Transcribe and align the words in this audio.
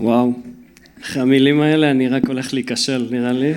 וואו, 0.00 0.32
אחרי 1.02 1.22
המילים 1.22 1.60
האלה 1.60 1.90
אני 1.90 2.08
רק 2.08 2.26
הולך 2.26 2.54
להיכשל 2.54 3.08
נראה 3.10 3.32
לי. 3.32 3.52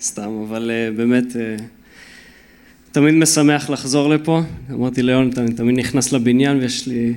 סתם, 0.00 0.44
אבל 0.48 0.70
uh, 0.70 0.96
באמת 0.96 1.24
uh, 1.32 1.62
תמיד 2.92 3.14
משמח 3.14 3.70
לחזור 3.70 4.08
לפה. 4.08 4.42
אמרתי 4.70 5.02
ליונתן, 5.02 5.42
אני 5.42 5.54
תמיד 5.54 5.78
נכנס 5.78 6.12
לבניין 6.12 6.56
ויש 6.56 6.88
לי 6.88 7.14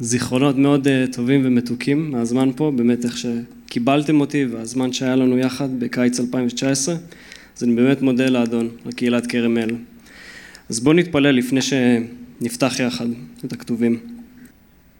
זיכרונות 0.00 0.56
מאוד 0.56 0.86
uh, 0.86 1.14
טובים 1.14 1.40
ומתוקים 1.44 2.10
מהזמן 2.10 2.50
פה, 2.56 2.72
באמת 2.76 3.04
איך 3.04 3.16
שקיבלתם 3.18 4.20
אותי 4.20 4.44
והזמן 4.44 4.92
שהיה 4.92 5.16
לנו 5.16 5.38
יחד 5.38 5.68
בקיץ 5.78 6.20
2019. 6.20 6.94
אז 7.56 7.64
אני 7.64 7.74
באמת 7.74 8.02
מודה 8.02 8.26
לאדון, 8.26 8.68
לקהילת 8.86 9.26
כרם 9.26 9.58
אל. 9.58 9.70
אז 10.68 10.80
בואו 10.80 10.94
נתפלל 10.94 11.30
לפני 11.30 11.60
שנפתח 11.62 12.80
יחד 12.80 13.06
את 13.44 13.52
הכתובים. 13.52 14.11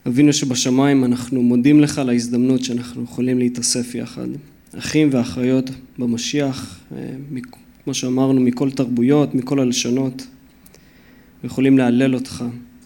אבינו 0.06 0.32
שבשמיים, 0.32 1.04
אנחנו 1.04 1.42
מודים 1.42 1.80
לך 1.80 1.98
על 1.98 2.08
ההזדמנות 2.08 2.64
שאנחנו 2.64 3.04
יכולים 3.04 3.38
להתאסף 3.38 3.94
יחד. 3.94 4.26
אחים 4.78 5.08
ואחיות 5.12 5.70
במשיח, 5.98 6.80
אה, 6.96 7.06
כמו 7.84 7.94
שאמרנו, 7.94 8.40
מכל 8.40 8.70
תרבויות, 8.70 9.34
מכל 9.34 9.60
הלשונות. 9.60 10.26
יכולים 11.44 11.78
להלל 11.78 12.14
אותך, 12.14 12.44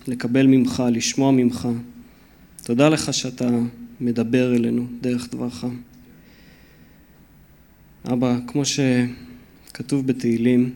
לקבל 0.09 0.47
ממך, 0.47 0.83
לשמוע 0.93 1.31
ממך. 1.31 1.69
תודה 2.65 2.89
לך 2.89 3.15
שאתה 3.15 3.49
מדבר 4.01 4.55
אלינו 4.57 4.87
דרך 5.01 5.29
דברך. 5.33 5.65
אבא, 8.13 8.39
כמו 8.47 8.63
שכתוב 8.65 10.07
בתהילים, 10.07 10.71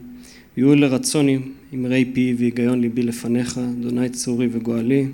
יהיו 0.57 0.75
לרצון 0.75 1.27
אמרי 1.75 2.11
פי 2.15 2.35
והיגיון 2.39 2.81
ליבי 2.81 3.03
לפניך, 3.03 3.59
אדוני 3.59 4.09
צורי 4.09 4.49
וגואלי. 4.53 5.07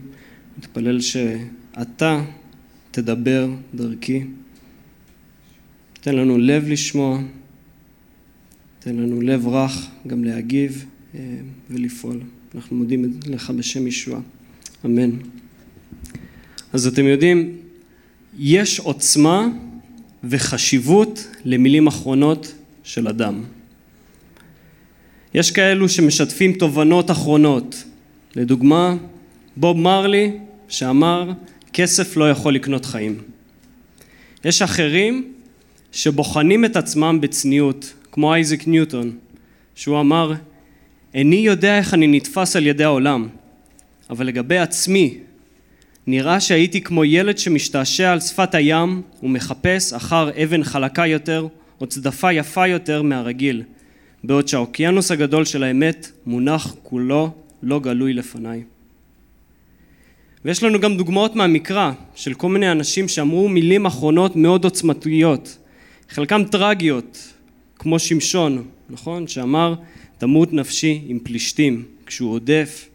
מתפלל 0.58 1.00
שאתה 1.00 2.22
תדבר 2.90 3.48
דרכי. 3.74 4.22
תן 6.00 6.14
לנו 6.14 6.38
לב 6.38 6.68
לשמוע, 6.68 7.20
תן 8.78 8.96
לנו 8.96 9.20
לב 9.20 9.48
רך 9.48 9.86
גם 10.06 10.24
להגיב 10.24 10.84
אה, 11.14 11.20
ולפעול. 11.70 12.20
אנחנו 12.54 12.76
מודים 12.76 13.20
לך 13.26 13.50
בשם 13.50 13.86
ישוע. 13.86 14.20
אמן. 14.84 15.10
אז 16.72 16.86
אתם 16.86 17.04
יודעים, 17.04 17.56
יש 18.38 18.78
עוצמה 18.80 19.48
וחשיבות 20.24 21.28
למילים 21.44 21.86
אחרונות 21.86 22.54
של 22.84 23.08
אדם. 23.08 23.42
יש 25.34 25.50
כאלו 25.50 25.88
שמשתפים 25.88 26.52
תובנות 26.52 27.10
אחרונות. 27.10 27.84
לדוגמה, 28.36 28.96
בוב 29.56 29.76
מרלי 29.76 30.32
שאמר, 30.68 31.32
כסף 31.72 32.16
לא 32.16 32.30
יכול 32.30 32.54
לקנות 32.54 32.84
חיים. 32.84 33.18
יש 34.44 34.62
אחרים 34.62 35.32
שבוחנים 35.92 36.64
את 36.64 36.76
עצמם 36.76 37.18
בצניעות, 37.20 37.92
כמו 38.12 38.34
אייזק 38.34 38.66
ניוטון, 38.66 39.16
שהוא 39.74 40.00
אמר, 40.00 40.32
איני 41.14 41.36
יודע 41.36 41.78
איך 41.78 41.94
אני 41.94 42.06
נתפס 42.06 42.56
על 42.56 42.66
ידי 42.66 42.84
העולם, 42.84 43.28
אבל 44.10 44.26
לגבי 44.26 44.58
עצמי, 44.58 45.18
נראה 46.06 46.40
שהייתי 46.40 46.80
כמו 46.80 47.04
ילד 47.04 47.38
שמשתעשע 47.38 48.12
על 48.12 48.20
שפת 48.20 48.54
הים 48.54 49.02
ומחפש 49.22 49.92
אחר 49.92 50.30
אבן 50.42 50.64
חלקה 50.64 51.06
יותר 51.06 51.46
או 51.80 51.86
צדפה 51.86 52.32
יפה 52.32 52.66
יותר 52.66 53.02
מהרגיל, 53.02 53.62
בעוד 54.24 54.48
שהאוקיינוס 54.48 55.10
הגדול 55.10 55.44
של 55.44 55.62
האמת 55.62 56.10
מונח 56.26 56.74
כולו 56.82 57.30
לא 57.62 57.80
גלוי 57.80 58.12
לפניי. 58.12 58.62
ויש 60.46 60.62
לנו 60.62 60.80
גם 60.80 60.96
דוגמאות 60.96 61.36
מהמקרא 61.36 61.92
של 62.14 62.34
כל 62.34 62.48
מיני 62.48 62.72
אנשים 62.72 63.08
שאמרו 63.08 63.48
מילים 63.48 63.86
אחרונות 63.86 64.36
מאוד 64.36 64.64
עוצמתיות, 64.64 65.58
חלקם 66.08 66.44
טרגיות, 66.44 67.32
כמו 67.78 67.98
שמשון, 67.98 68.64
נכון? 68.90 69.28
שאמר 69.28 69.74
תמות 70.18 70.52
נפשי 70.52 71.02
עם 71.06 71.18
פלישתים, 71.18 71.84
כשהוא 72.06 72.32
עודף 72.32 72.88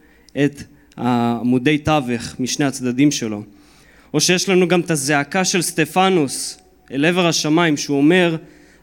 את 0.44 0.62
עמודי 0.98 1.78
תווך 1.78 2.40
משני 2.40 2.64
הצדדים 2.64 3.10
שלו. 3.10 3.42
או 4.14 4.20
שיש 4.20 4.48
לנו 4.48 4.68
גם 4.68 4.80
את 4.80 4.90
הזעקה 4.90 5.44
של 5.44 5.62
סטפנוס 5.62 6.58
אל 6.92 7.04
עבר 7.04 7.26
השמיים, 7.26 7.76
שהוא 7.76 7.96
אומר, 7.96 8.36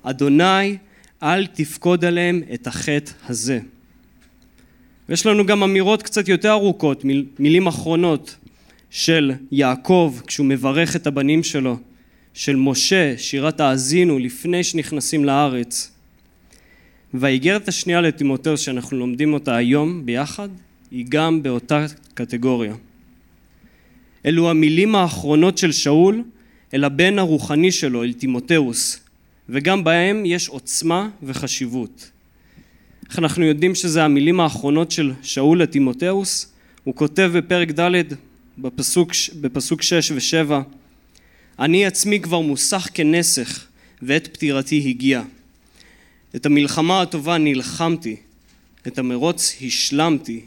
אדוני, 0.03 0.78
אל 1.24 1.46
תפקוד 1.46 2.06
עליהם 2.06 2.41
את 2.53 2.68
החטא 2.68 3.12
הזה. 3.29 3.59
ויש 5.09 5.25
לנו 5.25 5.46
גם 5.46 5.63
אמירות 5.63 6.03
קצת 6.03 6.28
יותר 6.28 6.52
ארוכות, 6.52 7.03
מילים 7.40 7.68
אחרונות, 7.68 8.35
של 8.89 9.31
יעקב 9.51 10.16
כשהוא 10.27 10.45
מברך 10.45 10.95
את 10.95 11.07
הבנים 11.07 11.44
שלו, 11.44 11.77
של 12.33 12.55
משה, 12.55 13.13
שירת 13.17 13.59
האזינו 13.59 14.19
לפני 14.19 14.63
שנכנסים 14.63 15.25
לארץ. 15.25 15.91
והאיגרת 17.13 17.67
השנייה 17.67 18.01
לטימותאוס 18.01 18.59
שאנחנו 18.59 18.97
לומדים 18.97 19.33
אותה 19.33 19.55
היום 19.55 20.05
ביחד, 20.05 20.49
היא 20.91 21.05
גם 21.09 21.44
באותה 21.44 21.85
קטגוריה. 22.13 22.75
אלו 24.25 24.49
המילים 24.49 24.95
האחרונות 24.95 25.57
של 25.57 25.72
שאול 25.72 26.23
אל 26.73 26.83
הבן 26.83 27.19
הרוחני 27.19 27.72
שלו, 27.72 28.03
אל 28.03 28.13
טימותאוס, 28.13 28.99
וגם 29.49 29.83
בהם 29.83 30.25
יש 30.25 30.47
עוצמה 30.49 31.09
וחשיבות. 31.23 32.11
איך 33.09 33.19
אנחנו 33.19 33.45
יודעים 33.45 33.75
שזה 33.75 34.03
המילים 34.03 34.39
האחרונות 34.39 34.91
של 34.91 35.11
שאול 35.22 35.61
לטימותאוס? 35.61 36.53
הוא 36.83 36.95
כותב 36.95 37.31
בפרק 37.33 37.72
ד' 37.72 38.03
בפסוק, 38.62 39.12
בפסוק 39.42 39.81
שש 39.81 40.12
ושבע 40.12 40.62
אני 41.59 41.86
עצמי 41.86 42.20
כבר 42.20 42.40
מוסך 42.40 42.88
כנסך 42.94 43.66
ועת 44.02 44.28
פטירתי 44.28 44.84
הגיע. 44.90 45.22
את 46.36 46.46
המלחמה 46.46 47.02
הטובה 47.02 47.38
נלחמתי, 47.38 48.16
את 48.88 49.00
המרוץ 49.00 49.56
השלמתי, 49.62 50.42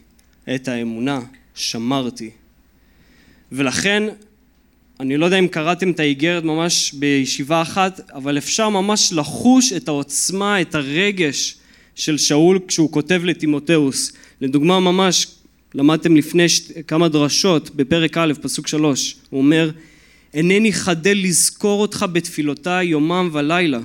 את 0.55 0.69
האמונה 0.69 1.21
שמרתי. 1.55 2.31
ולכן, 3.53 4.03
אני 5.01 5.17
לא 5.17 5.25
יודע 5.25 5.39
אם 5.39 5.49
קראתם 5.49 5.91
את 5.91 6.01
האיגרת 6.01 6.45
ממש 6.45 6.95
בישיבה 6.95 7.63
אחת, 7.63 8.11
אבל 8.11 8.39
אפשר 8.39 8.69
ממש 8.69 9.13
לחוש 9.13 9.73
את 9.73 9.89
העוצמה, 9.89 10.61
את 10.61 10.75
הרגש 10.75 11.57
של 11.95 12.19
שאול 12.19 12.61
כשהוא 12.69 12.93
כותב 12.93 13.23
לטימותאוס. 13.25 14.13
לדוגמה 14.41 14.81
ממש 14.81 15.27
למדתם 15.75 16.17
לפני 16.17 16.49
ש... 16.49 16.73
כמה 16.87 17.09
דרשות 17.09 17.71
בפרק 17.77 18.19
א', 18.19 18.33
פסוק 18.43 18.69
שלוש, 18.69 19.17
הוא 19.31 19.39
אומר, 19.39 19.71
אינני 20.35 20.73
חדל 20.73 21.19
לזכור 21.23 21.81
אותך 21.81 22.07
בתפילותיי 22.13 22.87
יומם 22.87 23.31
ולילה, 23.33 23.81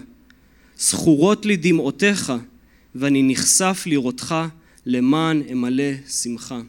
זכורות 0.78 1.46
לי 1.46 1.56
דמעותיך, 1.56 2.34
ואני 2.96 3.24
נחשף 3.24 3.84
לראותך 3.86 4.36
למען 4.86 5.42
אמלא 5.52 5.94
שמחה. 6.10 6.62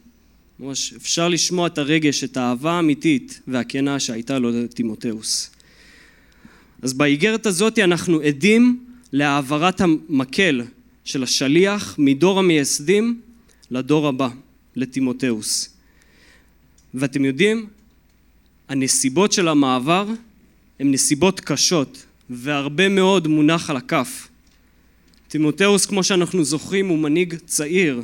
ממש 0.61 0.95
אפשר 0.97 1.28
לשמוע 1.28 1.67
את 1.67 1.78
הרגש, 1.78 2.25
את 2.25 2.37
האהבה 2.37 2.73
האמיתית 2.73 3.41
והכנה 3.49 4.01
שהייתה 4.01 4.39
לו 4.39 4.51
לטימותאוס. 4.51 5.51
אז 6.83 6.93
באיגרת 6.93 7.47
הזאת 7.47 7.78
אנחנו 7.78 8.21
עדים 8.21 8.84
להעברת 9.12 9.81
המקל 9.81 10.62
של 11.05 11.23
השליח 11.23 11.95
מדור 11.99 12.39
המייסדים 12.39 13.21
לדור 13.71 14.09
הבא. 14.09 14.28
לטימותאוס. 14.78 15.75
ואתם 16.94 17.25
יודעים, 17.25 17.66
הנסיבות 18.69 19.33
של 19.33 19.49
המעבר 19.49 20.06
הן 20.81 20.93
נסיבות 20.93 21.41
קשות 21.41 22.05
והרבה 22.31 22.89
מאוד 22.89 23.28
מונח 23.28 23.71
על 23.71 23.77
הכף. 23.77 24.28
טימותאוס, 25.28 25.87
כמו 25.87 26.05
שאנחנו 26.05 26.44
זוכרים, 26.44 26.89
הוא 26.89 26.99
מנהיג 26.99 27.34
צעיר. 27.47 28.03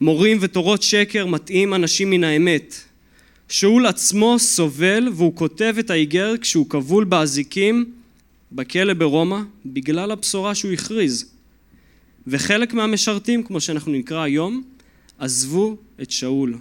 מורים 0.00 0.38
ותורות 0.40 0.82
שקר 0.82 1.26
מטעים 1.26 1.74
אנשים 1.74 2.10
מן 2.10 2.24
האמת. 2.24 2.74
שאול 3.48 3.86
עצמו 3.86 4.38
סובל 4.38 5.08
והוא 5.14 5.36
כותב 5.36 5.74
את 5.78 5.90
האיגרת 5.90 6.40
כשהוא 6.40 6.70
כבול 6.70 7.04
באזיקים 7.04 7.92
בכלא 8.52 8.94
ברומא 8.94 9.40
בגלל 9.66 10.10
הבשורה 10.10 10.54
שהוא 10.54 10.72
הכריז. 10.72 11.30
וחלק 12.26 12.74
מהמשרתים, 12.74 13.42
כמו 13.42 13.60
שאנחנו 13.60 13.92
נקרא 13.92 14.22
היום, 14.22 14.62
עזבו 15.18 15.76
את 16.02 16.10
שאול, 16.10 16.58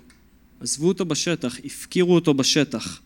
עזבו 0.60 0.88
אותו 0.88 1.06
בשטח, 1.06 1.58
הפקירו 1.66 2.16
אותו 2.16 2.34
בשטח. 2.34 3.02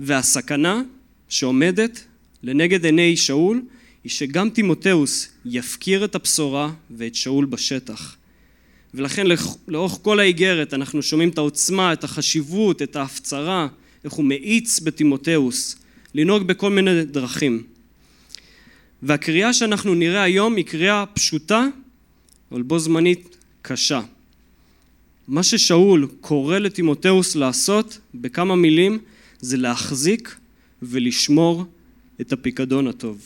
והסכנה 0.00 0.82
שעומדת 1.28 2.04
לנגד 2.42 2.84
עיני 2.84 3.16
שאול 3.16 3.62
היא 4.04 4.10
שגם 4.10 4.50
תימותאוס 4.50 5.28
יפקיר 5.44 6.04
את 6.04 6.14
הבשורה 6.14 6.72
ואת 6.90 7.14
שאול 7.14 7.44
בשטח. 7.44 8.16
ולכן 8.94 9.26
לאורך 9.68 9.98
כל 10.02 10.20
האיגרת 10.20 10.74
אנחנו 10.74 11.02
שומעים 11.02 11.28
את 11.28 11.38
העוצמה, 11.38 11.92
את 11.92 12.04
החשיבות, 12.04 12.82
את 12.82 12.96
ההפצרה, 12.96 13.68
איך 14.04 14.12
הוא 14.12 14.24
מאיץ 14.24 14.80
בתימותאוס 14.80 15.76
לנהוג 16.14 16.42
בכל 16.42 16.70
מיני 16.70 17.04
דרכים. 17.04 17.62
והקריאה 19.02 19.52
שאנחנו 19.52 19.94
נראה 19.94 20.22
היום 20.22 20.56
היא 20.56 20.64
קריאה 20.64 21.04
פשוטה, 21.06 21.66
אבל 22.52 22.62
בו 22.62 22.78
זמנית 22.78 23.36
קשה. 23.62 24.00
מה 25.28 25.42
ששאול 25.42 26.08
קורא 26.20 26.58
לטימותאוס 26.58 27.36
לעשות 27.36 27.98
בכמה 28.14 28.56
מילים 28.56 28.98
זה 29.40 29.56
להחזיק 29.56 30.36
ולשמור 30.82 31.64
את 32.20 32.32
הפיקדון 32.32 32.86
הטוב. 32.86 33.18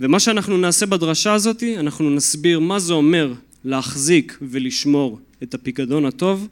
ומה 0.00 0.20
שאנחנו 0.20 0.56
נעשה 0.56 0.86
בדרשה 0.86 1.32
הזאת, 1.32 1.62
אנחנו 1.78 2.10
נסביר 2.10 2.60
מה 2.60 2.78
זה 2.78 2.92
אומר 2.92 3.34
להחזיק 3.64 4.38
ולשמור 4.42 5.20
את 5.42 5.54
הפיקדון 5.54 6.04
הטוב, 6.04 6.48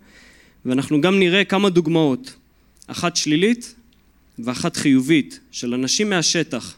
ואנחנו 0.65 1.01
גם 1.01 1.19
נראה 1.19 1.45
כמה 1.45 1.71
דוגמאות, 1.71 2.35
אחת 2.87 3.17
שלילית 3.17 3.75
ואחת 4.39 4.77
חיובית, 4.77 5.41
של 5.51 5.75
אנשים 5.75 6.11
מהשטח 6.11 6.75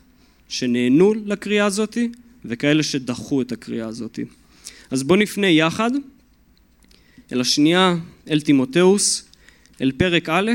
שנהנו 0.48 1.14
לקריאה 1.26 1.66
הזאת 1.66 1.98
וכאלה 2.44 2.82
שדחו 2.82 3.42
את 3.42 3.52
הקריאה 3.52 3.86
הזאת. 3.86 4.18
אז 4.90 5.02
בואו 5.02 5.18
נפנה 5.18 5.46
יחד 5.46 5.90
אל 7.32 7.40
השנייה, 7.40 7.94
אל 8.30 8.40
תימותאוס, 8.40 9.24
אל 9.80 9.92
פרק 9.96 10.28
א', 10.28 10.50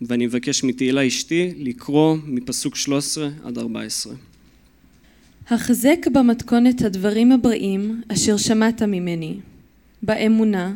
ואני 0.00 0.26
מבקש 0.26 0.64
מתהילה 0.64 1.06
אשתי 1.06 1.54
לקרוא 1.58 2.16
מפסוק 2.24 2.76
13 2.76 3.28
עד 3.44 3.58
14. 3.58 4.14
החזק 5.50 6.06
במתכונת 6.12 6.82
הדברים 6.82 7.32
הבריאים 7.32 8.02
אשר 8.08 8.36
שמעת 8.36 8.82
ממני, 8.82 9.36
באמונה 10.02 10.72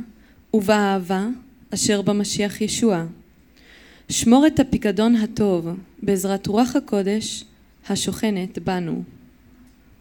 ובאהבה 0.55 1.27
אשר 1.75 2.03
במשיח 2.03 2.61
ישוע. 2.61 3.05
שמור 4.09 4.47
את 4.47 4.61
הפיקדון 4.61 5.17
הטוב 5.17 5.69
בעזרת 6.03 6.47
רוח 6.47 6.77
הקודש 6.77 7.45
השוכנת 7.89 8.59
בנו. 8.59 9.03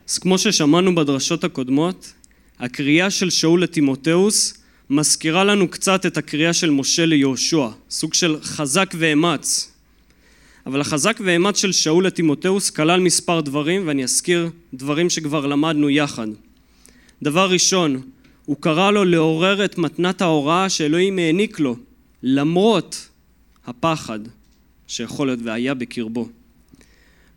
אז 0.08 0.18
כמו 0.18 0.38
ששמענו 0.38 0.94
בדרשות 0.94 1.44
הקודמות, 1.44 2.12
הקריאה 2.60 3.10
של 3.10 3.30
שאול 3.30 3.62
לתימותאוס 3.62 4.54
מזכירה 4.90 5.44
לנו 5.44 5.68
קצת 5.68 6.06
את 6.06 6.16
הקריאה 6.16 6.52
של 6.52 6.70
משה 6.70 7.06
ליהושע, 7.06 7.68
סוג 7.90 8.14
של 8.14 8.36
חזק 8.42 8.94
ואמץ. 8.98 9.72
אבל 10.66 10.80
החזק 10.80 11.20
ואמץ 11.24 11.56
של 11.60 11.72
שאול 11.72 12.06
לתימותאוס 12.06 12.70
כלל 12.70 13.00
מספר 13.00 13.40
דברים, 13.40 13.88
ואני 13.88 14.04
אזכיר 14.04 14.50
דברים 14.74 15.10
שכבר 15.10 15.46
למדנו 15.46 15.90
יחד. 15.90 16.26
דבר 17.22 17.50
ראשון, 17.50 18.02
הוא 18.44 18.56
קרא 18.60 18.90
לו 18.90 19.04
לעורר 19.04 19.64
את 19.64 19.78
מתנת 19.78 20.22
ההוראה 20.22 20.68
שאלוהים 20.68 21.18
העניק 21.18 21.60
לו, 21.60 21.76
למרות 22.22 23.08
הפחד 23.66 24.20
שיכול 24.86 25.26
להיות 25.26 25.40
והיה 25.42 25.74
בקרבו. 25.74 26.28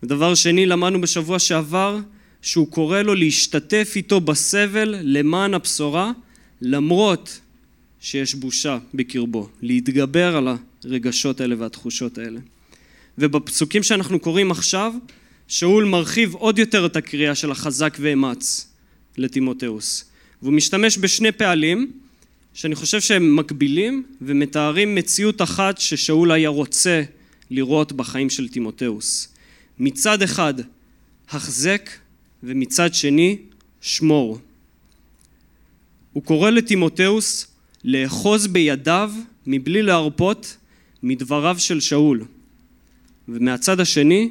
ודבר 0.03 0.35
שני, 0.35 0.65
למדנו 0.65 1.01
בשבוע 1.01 1.39
שעבר, 1.39 1.97
שהוא 2.41 2.67
קורא 2.67 3.01
לו 3.01 3.15
להשתתף 3.15 3.93
איתו 3.95 4.21
בסבל 4.21 4.95
למען 5.01 5.53
הבשורה, 5.53 6.11
למרות 6.61 7.39
שיש 7.99 8.35
בושה 8.35 8.77
בקרבו, 8.93 9.49
להתגבר 9.61 10.38
על 10.38 10.47
הרגשות 10.83 11.41
האלה 11.41 11.55
והתחושות 11.57 12.17
האלה. 12.17 12.39
ובפסוקים 13.17 13.83
שאנחנו 13.83 14.19
קוראים 14.19 14.51
עכשיו, 14.51 14.93
שאול 15.47 15.85
מרחיב 15.85 16.33
עוד 16.33 16.59
יותר 16.59 16.85
את 16.85 16.95
הקריאה 16.95 17.35
של 17.35 17.51
החזק 17.51 17.97
ואמץ 17.99 18.67
לתימותאוס. 19.17 20.05
והוא 20.41 20.53
משתמש 20.53 20.97
בשני 20.97 21.31
פעלים 21.31 21.91
שאני 22.53 22.75
חושב 22.75 23.01
שהם 23.01 23.35
מקבילים 23.35 24.03
ומתארים 24.21 24.95
מציאות 24.95 25.41
אחת 25.41 25.77
ששאול 25.77 26.31
היה 26.31 26.49
רוצה 26.49 27.03
לראות 27.49 27.91
בחיים 27.91 28.29
של 28.29 28.47
תימותאוס. 28.47 29.27
מצד 29.79 30.21
אחד, 30.21 30.53
החזק 31.29 31.89
ומצד 32.43 32.93
שני, 32.93 33.38
שמור. 33.81 34.39
הוא 36.13 36.23
קורא 36.23 36.49
לתימותאוס 36.49 37.47
לאחוז 37.83 38.47
בידיו 38.47 39.11
מבלי 39.47 39.81
להרפות 39.81 40.57
מדבריו 41.03 41.55
של 41.59 41.79
שאול. 41.79 42.25
ומהצד 43.27 43.79
השני 43.79 44.29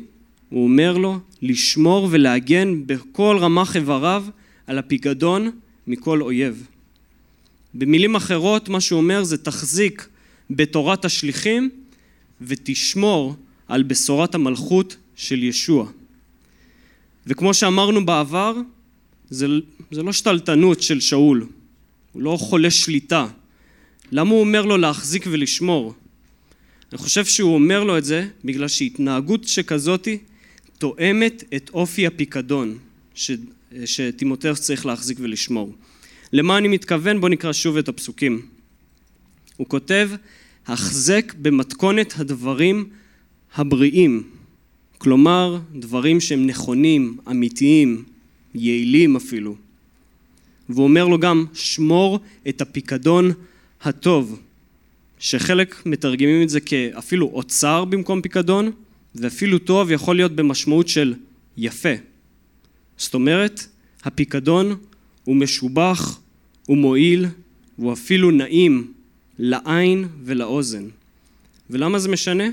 הוא 0.49 0.65
אומר 0.65 0.97
לו 0.97 1.19
לשמור 1.43 2.09
ולהגן 2.11 2.87
בכל 2.87 3.37
רמ"ח 3.41 3.77
איבריו 3.77 4.25
על 4.67 4.79
הפיקדון 4.79 5.51
מכל 5.87 6.23
אויב. 6.23 6.67
במילים 7.75 8.15
אחרות 8.15 8.69
מה 8.69 8.81
שהוא 8.81 9.01
אומר 9.01 9.25
זה 9.25 9.39
תחזיק 9.39 10.09
בתורת 10.51 11.05
השליחים 11.05 11.71
ותשמור 12.41 13.37
על 13.69 13.83
בשורת 13.83 14.35
המלכות 14.35 14.97
של 15.17 15.43
ישוע. 15.43 15.87
וכמו 17.27 17.55
שאמרנו 17.55 18.07
בעבר, 18.07 18.55
זה, 19.31 19.47
זה 19.91 20.03
לא 20.03 20.13
שתלטנות 20.13 20.83
של 20.83 21.01
שאול, 21.01 21.47
הוא 22.13 22.23
לא 22.23 22.37
חולה 22.41 22.71
שליטה. 22.71 23.27
למה 24.13 24.31
הוא 24.31 24.41
אומר 24.41 24.63
לו 24.65 24.77
להחזיק 24.77 25.25
ולשמור? 25.31 25.95
אני 26.93 26.99
חושב 26.99 27.25
שהוא 27.25 27.55
אומר 27.55 27.85
לו 27.85 27.99
את 27.99 28.05
זה 28.05 28.29
בגלל 28.45 28.69
שהתנהגות 28.69 29.49
שכזאתי 29.49 30.19
תואמת 30.79 31.45
את 31.57 31.71
אופי 31.75 32.07
הפיקדון 32.07 32.79
ש, 33.15 33.31
שתימותאוס 33.85 34.61
צריך 34.61 34.87
להחזיק 34.87 35.19
ולשמור. 35.21 35.75
למה 36.33 36.59
אני 36.59 36.69
מתכוון? 36.69 37.21
בואו 37.21 37.33
נקרא 37.33 37.53
שוב 37.53 37.77
את 37.77 37.89
הפסוקים. 37.89 38.47
הוא 39.57 39.67
כותב, 39.67 40.11
החזק 40.67 41.35
במתכונת 41.43 42.15
הדברים 42.19 42.89
הבריאים, 43.55 44.23
כלומר 45.03 45.59
דברים 45.75 46.21
שהם 46.21 46.47
נכונים, 46.47 47.19
אמיתיים, 47.31 48.05
יעילים 48.55 49.17
אפילו. 49.17 49.57
והוא 50.69 50.85
אומר 50.85 51.09
לו 51.09 51.19
גם, 51.19 51.45
שמור 51.55 52.21
את 52.49 52.61
הפיקדון 52.61 53.31
הטוב, 53.83 54.41
שחלק 55.19 55.83
מתרגמים 55.87 56.43
את 56.43 56.49
זה 56.49 56.61
כאפילו 56.61 57.27
אוצר 57.27 57.85
במקום 57.85 58.23
פיקדון, 58.23 58.71
ואפילו 59.15 59.59
טוב 59.59 59.91
יכול 59.91 60.17
להיות 60.17 60.33
במשמעות 60.33 60.89
של 60.89 61.15
יפה. 61.57 61.95
זאת 62.97 63.15
אומרת, 63.15 63.67
הפיקדון 64.05 64.77
הוא 65.25 65.37
משובח, 65.37 66.21
הוא 66.67 66.77
מועיל, 66.77 67.27
הוא 67.77 67.93
אפילו 67.93 68.31
נעים 68.31 68.93
לעין 69.39 70.09
ולאוזן. 70.25 70.89
ולמה 71.71 71.99
זה 71.99 72.09
משנה? 72.09 72.45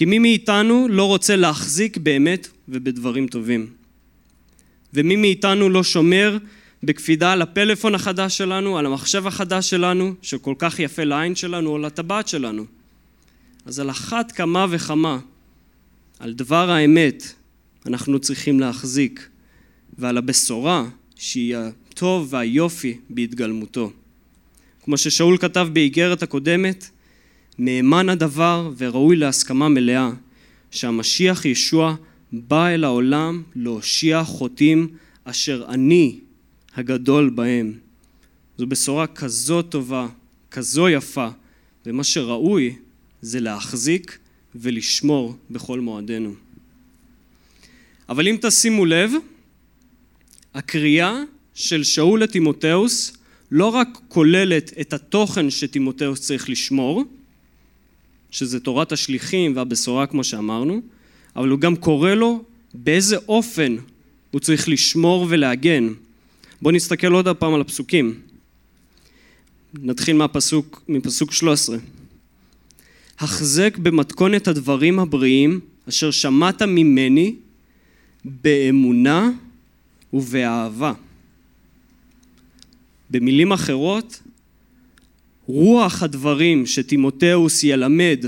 כי 0.00 0.04
מי 0.04 0.18
מאיתנו 0.18 0.86
לא 0.90 1.04
רוצה 1.04 1.36
להחזיק 1.36 1.96
באמת 1.96 2.48
ובדברים 2.68 3.28
טובים. 3.28 3.66
ומי 4.94 5.16
מאיתנו 5.16 5.68
לא 5.68 5.84
שומר 5.84 6.38
בקפידה 6.82 7.32
על 7.32 7.42
הפלאפון 7.42 7.94
החדש 7.94 8.38
שלנו, 8.38 8.78
על 8.78 8.86
המחשב 8.86 9.26
החדש 9.26 9.70
שלנו, 9.70 10.14
שכל 10.22 10.54
כך 10.58 10.78
יפה 10.78 11.04
לעין 11.04 11.34
שלנו, 11.34 11.70
או 11.70 11.78
לטבעת 11.78 12.28
שלנו. 12.28 12.64
אז 13.66 13.80
על 13.80 13.90
אחת 13.90 14.32
כמה 14.32 14.66
וכמה, 14.70 15.18
על 16.18 16.32
דבר 16.32 16.70
האמת, 16.70 17.32
אנחנו 17.86 18.18
צריכים 18.18 18.60
להחזיק, 18.60 19.28
ועל 19.98 20.18
הבשורה, 20.18 20.84
שהיא 21.16 21.56
הטוב 21.56 22.28
והיופי 22.30 22.98
בהתגלמותו. 23.10 23.92
כמו 24.84 24.96
ששאול 24.96 25.38
כתב 25.38 25.68
באיגרת 25.72 26.22
הקודמת, 26.22 26.90
נאמן 27.62 28.08
הדבר 28.08 28.72
וראוי 28.78 29.16
להסכמה 29.16 29.68
מלאה, 29.68 30.10
שהמשיח 30.70 31.44
ישוע 31.44 31.94
בא 32.32 32.68
אל 32.68 32.84
העולם 32.84 33.42
להושיע 33.56 34.24
חוטאים 34.24 34.88
אשר 35.24 35.64
אני 35.68 36.18
הגדול 36.74 37.30
בהם. 37.30 37.72
זו 38.58 38.66
בשורה 38.66 39.06
כזו 39.06 39.62
טובה, 39.62 40.08
כזו 40.50 40.88
יפה, 40.88 41.28
ומה 41.86 42.04
שראוי 42.04 42.76
זה 43.22 43.40
להחזיק 43.40 44.18
ולשמור 44.54 45.36
בכל 45.50 45.80
מועדנו. 45.80 46.34
אבל 48.08 48.28
אם 48.28 48.36
תשימו 48.40 48.86
לב, 48.86 49.12
הקריאה 50.54 51.22
של 51.54 51.84
שאול 51.84 52.22
לתימותאוס 52.22 53.16
לא 53.50 53.66
רק 53.66 53.88
כוללת 54.08 54.72
את 54.80 54.92
התוכן 54.92 55.50
שתימותאוס 55.50 56.20
צריך 56.20 56.48
לשמור, 56.48 57.04
שזה 58.30 58.60
תורת 58.60 58.92
השליחים 58.92 59.56
והבשורה 59.56 60.06
כמו 60.06 60.24
שאמרנו, 60.24 60.80
אבל 61.36 61.48
הוא 61.48 61.58
גם 61.58 61.76
קורא 61.76 62.10
לו 62.10 62.44
באיזה 62.74 63.16
אופן 63.28 63.76
הוא 64.30 64.40
צריך 64.40 64.68
לשמור 64.68 65.26
ולהגן. 65.28 65.88
בואו 66.62 66.74
נסתכל 66.74 67.12
עוד 67.12 67.28
פעם 67.28 67.54
על 67.54 67.60
הפסוקים. 67.60 68.20
נתחיל 69.74 70.16
מהפסוק, 70.16 70.82
מפסוק 70.88 71.32
13. 71.32 71.76
החזק 73.18 73.76
במתכונת 73.78 74.48
הדברים 74.48 74.98
הבריאים 74.98 75.60
אשר 75.88 76.10
שמעת 76.10 76.62
ממני 76.62 77.34
באמונה 78.24 79.30
ובאהבה. 80.12 80.92
במילים 83.10 83.52
אחרות, 83.52 84.20
רוח 85.46 86.02
הדברים 86.02 86.66
שתימותאוס 86.66 87.64
ילמד 87.64 88.24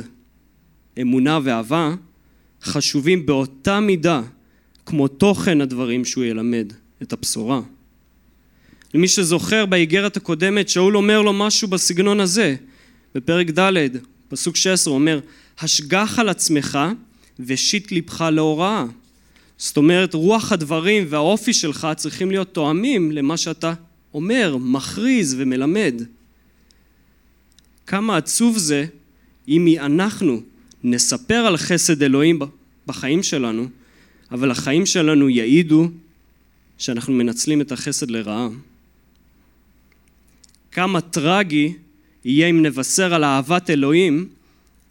אמונה 1.00 1.38
ואהבה 1.42 1.94
חשובים 2.62 3.26
באותה 3.26 3.80
מידה 3.80 4.22
כמו 4.86 5.08
תוכן 5.08 5.60
הדברים 5.60 6.04
שהוא 6.04 6.24
ילמד 6.24 6.72
את 7.02 7.12
הבשורה. 7.12 7.60
למי 8.94 9.08
שזוכר 9.08 9.66
באיגרת 9.66 10.16
הקודמת 10.16 10.68
שאול 10.68 10.96
אומר 10.96 11.22
לו 11.22 11.32
משהו 11.32 11.68
בסגנון 11.68 12.20
הזה 12.20 12.56
בפרק 13.14 13.50
ד' 13.58 13.72
פסוק 14.28 14.56
16 14.56 14.92
הוא 14.92 15.00
אומר 15.00 15.20
השגח 15.58 16.18
על 16.18 16.28
עצמך 16.28 16.78
ושיט 17.40 17.92
לבך 17.92 18.20
להוראה. 18.20 18.84
זאת 19.58 19.76
אומרת, 19.76 20.14
רוח 20.14 20.52
הדברים 20.52 21.04
והאופי 21.08 21.52
שלך 21.52 21.88
צריכים 21.96 22.30
להיות 22.30 22.54
תואמים 22.54 23.12
למה 23.12 23.36
שאתה 23.36 23.74
אומר, 24.14 24.56
מכריז 24.56 25.36
ומלמד. 25.38 26.02
כמה 27.86 28.16
עצוב 28.16 28.58
זה 28.58 28.86
אם 29.48 29.66
אנחנו 29.78 30.42
נספר 30.84 31.34
על 31.34 31.56
חסד 31.56 32.02
אלוהים 32.02 32.38
בחיים 32.86 33.22
שלנו, 33.22 33.68
אבל 34.30 34.50
החיים 34.50 34.86
שלנו 34.86 35.28
יעידו 35.28 35.90
שאנחנו 36.78 37.12
מנצלים 37.12 37.60
את 37.60 37.72
החסד 37.72 38.10
לרעה. 38.10 38.48
כמה 40.72 41.00
טרגי 41.00 41.74
יהיה 42.24 42.46
אם 42.46 42.62
נבשר 42.62 43.14
על 43.14 43.24
אהבת 43.24 43.70
אלוהים, 43.70 44.28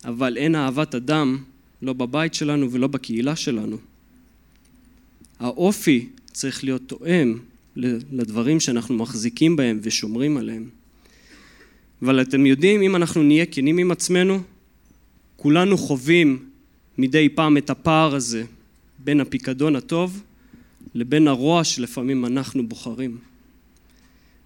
אבל 0.06 0.38
אין 0.38 0.56
אהבת 0.56 0.96
אדם, 0.96 1.38
לא 1.82 1.94
בבית 1.94 2.34
שלנו 2.34 2.72
ולא 2.72 2.88
בקהילה 2.88 3.36
שלנו. 3.36 3.78
האופי 5.40 6.10
צריך 6.32 6.64
להיות 6.64 6.82
תואם 6.88 7.38
לדברים 8.12 8.60
שאנחנו 8.60 8.96
מחזיקים 8.96 9.56
בהם 9.56 9.80
ושומרים 9.84 10.38
עליהם. 10.38 10.81
אבל 12.02 12.22
אתם 12.22 12.46
יודעים, 12.46 12.82
אם 12.82 12.96
אנחנו 12.96 13.24
נהיה 13.24 13.46
כנים 13.46 13.78
עם 13.78 13.92
עצמנו, 13.92 14.42
כולנו 15.36 15.78
חווים 15.78 16.50
מדי 16.98 17.30
פעם 17.30 17.58
את 17.58 17.70
הפער 17.70 18.16
הזה 18.16 18.44
בין 19.00 19.22
הפיקדון 19.22 19.76
הטוב 19.76 20.24
לבין 20.96 21.28
הרוע 21.28 21.64
שלפעמים 21.64 22.26
אנחנו 22.26 22.68
בוחרים. 22.68 23.18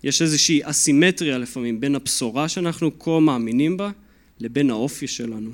יש 0.03 0.21
איזושהי 0.21 0.59
אסימטריה 0.63 1.37
לפעמים 1.37 1.79
בין 1.79 1.95
הבשורה 1.95 2.49
שאנחנו 2.49 2.99
כה 2.99 3.19
מאמינים 3.19 3.77
בה 3.77 3.91
לבין 4.39 4.69
האופי 4.69 5.07
שלנו. 5.07 5.51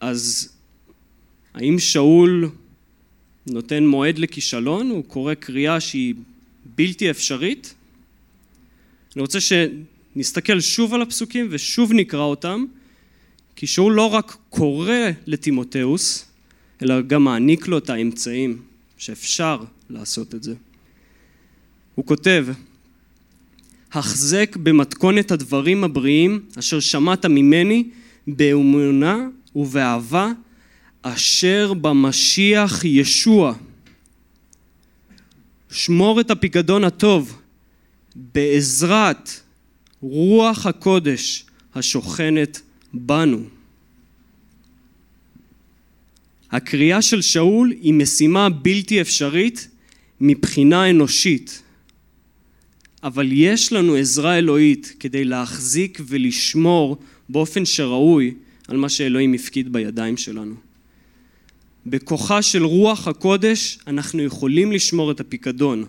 אז 0.00 0.52
האם 1.54 1.78
שאול 1.78 2.50
נותן 3.46 3.86
מועד 3.86 4.18
לכישלון? 4.18 4.90
הוא 4.90 5.04
קורא 5.04 5.34
קריאה 5.34 5.80
שהיא 5.80 6.14
בלתי 6.64 7.10
אפשרית? 7.10 7.74
אני 9.16 9.22
רוצה 9.22 9.40
שנסתכל 10.18 10.60
שוב 10.60 10.94
על 10.94 11.02
הפסוקים 11.02 11.46
ושוב 11.50 11.92
נקרא 11.92 12.20
אותם, 12.20 12.64
כי 13.56 13.66
שאול 13.66 13.92
לא 13.92 14.14
רק 14.14 14.36
קורא 14.50 14.92
לטימותאוס, 15.26 16.24
אלא 16.82 17.00
גם 17.00 17.24
מעניק 17.24 17.68
לו 17.68 17.78
את 17.78 17.90
האמצעים 17.90 18.62
שאפשר 18.96 19.64
לעשות 19.90 20.34
את 20.34 20.42
זה. 20.42 20.54
הוא 21.94 22.06
כותב, 22.06 22.46
החזק 23.92 24.56
במתכונת 24.56 25.30
הדברים 25.30 25.84
הבריאים 25.84 26.40
אשר 26.58 26.80
שמעת 26.80 27.26
ממני 27.26 27.84
באמונה 28.26 29.28
ובאהבה 29.56 30.32
אשר 31.02 31.74
במשיח 31.74 32.84
ישוע. 32.84 33.54
שמור 35.70 36.20
את 36.20 36.30
הפיקדון 36.30 36.84
הטוב 36.84 37.40
בעזרת 38.16 39.30
רוח 40.02 40.66
הקודש 40.66 41.44
השוכנת 41.74 42.60
בנו. 42.94 43.44
הקריאה 46.50 47.02
של 47.02 47.22
שאול 47.22 47.70
היא 47.80 47.94
משימה 47.94 48.48
בלתי 48.48 49.00
אפשרית 49.00 49.68
מבחינה 50.20 50.90
אנושית, 50.90 51.62
אבל 53.02 53.28
יש 53.32 53.72
לנו 53.72 53.94
עזרה 53.94 54.38
אלוהית 54.38 54.94
כדי 55.00 55.24
להחזיק 55.24 56.00
ולשמור 56.06 56.96
באופן 57.28 57.64
שראוי 57.64 58.34
על 58.68 58.76
מה 58.76 58.88
שאלוהים 58.88 59.34
הפקיד 59.34 59.72
בידיים 59.72 60.16
שלנו. 60.16 60.54
בכוחה 61.86 62.42
של 62.42 62.64
רוח 62.64 63.08
הקודש 63.08 63.78
אנחנו 63.86 64.22
יכולים 64.22 64.72
לשמור 64.72 65.10
את 65.10 65.20
הפיקדון 65.20 65.84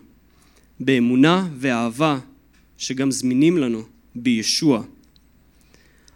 באמונה 0.80 1.48
ואהבה 1.58 2.20
שגם 2.78 3.12
זמינים 3.12 3.58
לנו 3.58 3.84
בישוע. 4.24 4.84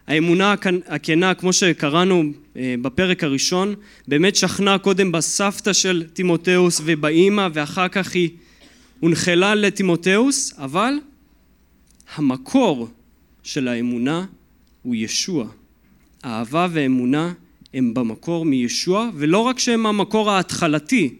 האמונה 0.07 0.55
הכנה, 0.87 1.33
כמו 1.33 1.53
שקראנו 1.53 2.23
אה, 2.57 2.75
בפרק 2.81 3.23
הראשון, 3.23 3.75
באמת 4.07 4.35
שכנה 4.35 4.77
קודם 4.77 5.11
בסבתא 5.11 5.73
של 5.73 6.03
תימותאוס 6.13 6.81
ובאימא, 6.85 7.47
ואחר 7.53 7.87
כך 7.87 8.13
היא 8.13 8.29
הונחלה 8.99 9.55
לטימותאוס, 9.55 10.53
אבל 10.57 10.93
המקור 12.15 12.87
של 13.43 13.67
האמונה 13.67 14.25
הוא 14.81 14.95
ישוע. 14.95 15.47
אהבה 16.25 16.67
ואמונה 16.71 17.33
הם 17.73 17.93
במקור 17.93 18.45
מישוע, 18.45 19.09
ולא 19.15 19.37
רק 19.37 19.59
שהם 19.59 19.85
המקור 19.85 20.31
ההתחלתי, 20.31 21.15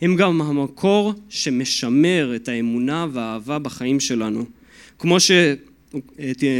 הם 0.00 0.16
גם 0.16 0.42
המקור 0.42 1.14
שמשמר 1.28 2.32
את 2.36 2.48
האמונה 2.48 3.06
והאהבה 3.12 3.58
בחיים 3.58 4.00
שלנו. 4.00 4.44
כמו 4.98 5.20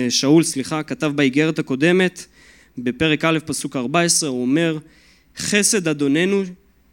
ששאול, 0.09 0.43
סליחה, 0.43 0.83
כתב 0.83 1.13
באיגרת 1.15 1.59
הקודמת, 1.59 2.27
בפרק 2.79 3.25
א', 3.25 3.39
פסוק 3.47 3.77
14, 3.77 4.29
הוא 4.29 4.43
אומר, 4.43 4.79
חסד 5.37 5.89
אדוננו 5.89 6.43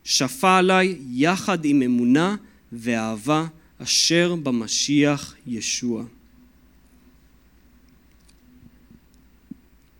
שפע 0.03 0.57
עליי 0.57 0.95
יחד 1.11 1.65
עם 1.65 1.81
אמונה 1.81 2.35
ואהבה 2.71 3.45
אשר 3.77 4.35
במשיח 4.35 5.35
ישוע. 5.47 6.03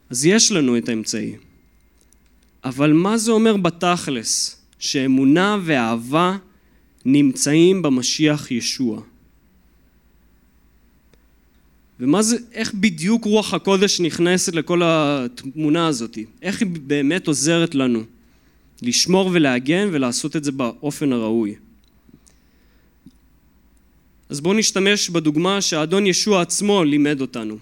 אז 0.10 0.26
יש 0.26 0.52
לנו 0.52 0.78
את 0.78 0.90
האמצעי. 0.90 1.36
אבל 2.64 2.94
מה 2.94 3.18
זה 3.18 3.32
אומר 3.32 3.58
בתכלס? 3.58 4.62
שאמונה 4.80 5.58
ואהבה 5.64 6.38
נמצאים 7.06 7.82
במשיח 7.82 8.52
ישוע. 8.52 9.02
ומה 12.00 12.22
זה, 12.22 12.38
איך 12.54 12.74
בדיוק 12.74 13.26
רוח 13.26 13.54
הקודש 13.54 14.02
נכנסת 14.02 14.56
לכל 14.56 14.82
התמונה 14.84 15.88
הזאת? 15.88 16.18
איך 16.42 16.62
היא 16.62 16.70
באמת 16.70 17.28
עוזרת 17.28 17.76
לנו 17.76 18.04
לשמור 18.82 19.30
ולהגן 19.34 19.90
ולעשות 19.92 20.36
את 20.36 20.44
זה 20.44 20.52
באופן 20.52 21.14
הראוי? 21.14 21.56
אז 24.30 24.42
בואו 24.42 24.54
נשתמש 24.54 25.10
בדוגמה 25.10 25.62
שהאדון 25.62 26.08
ישוע 26.08 26.42
עצמו 26.42 26.84
לימד 26.84 27.22
אותנו. 27.22 27.58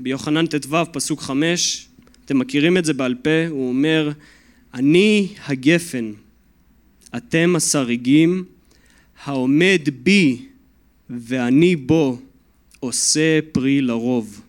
ביוחנן 0.00 0.46
ט"ו 0.46 0.76
פסוק 0.92 1.20
חמש 1.20 1.88
אתם 2.28 2.38
מכירים 2.38 2.76
את 2.78 2.84
זה 2.84 2.92
בעל 2.92 3.14
פה, 3.14 3.46
הוא 3.48 3.68
אומר, 3.68 4.10
אני 4.74 5.28
הגפן, 5.46 6.12
אתם 7.16 7.56
השריגים, 7.56 8.44
העומד 9.24 9.80
בי 10.02 10.42
ואני 11.10 11.76
בו 11.76 12.18
עושה 12.80 13.38
פרי 13.52 13.80
לרוב, 13.80 14.40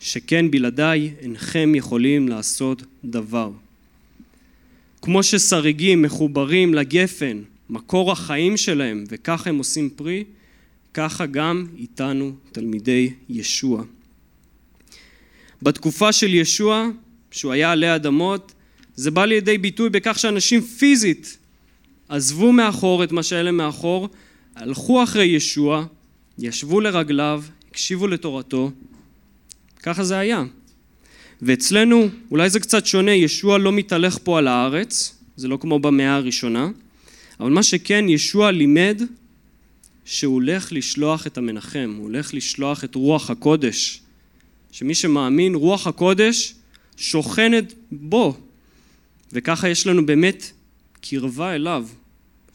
שכן 0.00 0.50
בלעדיי 0.50 1.14
אינכם 1.20 1.74
יכולים 1.74 2.28
לעשות 2.28 2.82
דבר. 3.04 3.50
כמו 5.02 5.22
ששריגים 5.22 6.02
מחוברים 6.02 6.74
לגפן, 6.74 7.42
מקור 7.70 8.12
החיים 8.12 8.56
שלהם, 8.56 9.04
וככה 9.08 9.50
הם 9.50 9.58
עושים 9.58 9.90
פרי, 9.90 10.24
ככה 10.94 11.26
גם 11.26 11.66
איתנו 11.78 12.32
תלמידי 12.52 13.12
ישוע. 13.28 13.82
בתקופה 15.62 16.12
של 16.12 16.34
ישוע 16.34 16.88
שהוא 17.30 17.52
היה 17.52 17.72
עלי 17.72 17.94
אדמות, 17.94 18.52
זה 18.96 19.10
בא 19.10 19.24
לידי 19.24 19.58
ביטוי 19.58 19.90
בכך 19.90 20.18
שאנשים 20.18 20.60
פיזית 20.60 21.38
עזבו 22.08 22.52
מאחור 22.52 23.04
את 23.04 23.12
מה 23.12 23.22
שהיה 23.22 23.42
להם 23.42 23.56
מאחור, 23.56 24.08
הלכו 24.56 25.02
אחרי 25.02 25.24
ישוע, 25.24 25.86
ישבו 26.38 26.80
לרגליו, 26.80 27.42
הקשיבו 27.74 28.06
לתורתו, 28.06 28.70
ככה 29.82 30.04
זה 30.04 30.18
היה. 30.18 30.44
ואצלנו, 31.42 32.08
אולי 32.30 32.50
זה 32.50 32.60
קצת 32.60 32.86
שונה, 32.86 33.10
ישוע 33.10 33.58
לא 33.58 33.72
מתהלך 33.72 34.18
פה 34.22 34.38
על 34.38 34.48
הארץ, 34.48 35.18
זה 35.36 35.48
לא 35.48 35.58
כמו 35.60 35.78
במאה 35.78 36.14
הראשונה, 36.14 36.68
אבל 37.40 37.50
מה 37.50 37.62
שכן, 37.62 38.08
ישוע 38.08 38.50
לימד 38.50 39.02
שהוא 40.04 40.34
הולך 40.34 40.72
לשלוח 40.72 41.26
את 41.26 41.38
המנחם, 41.38 41.94
הוא 41.96 42.04
הולך 42.04 42.34
לשלוח 42.34 42.84
את 42.84 42.94
רוח 42.94 43.30
הקודש, 43.30 44.00
שמי 44.72 44.94
שמאמין, 44.94 45.54
רוח 45.54 45.86
הקודש 45.86 46.54
שוכנת 46.96 47.74
בו, 47.92 48.36
וככה 49.32 49.68
יש 49.68 49.86
לנו 49.86 50.06
באמת 50.06 50.50
קרבה 51.00 51.54
אליו. 51.54 51.86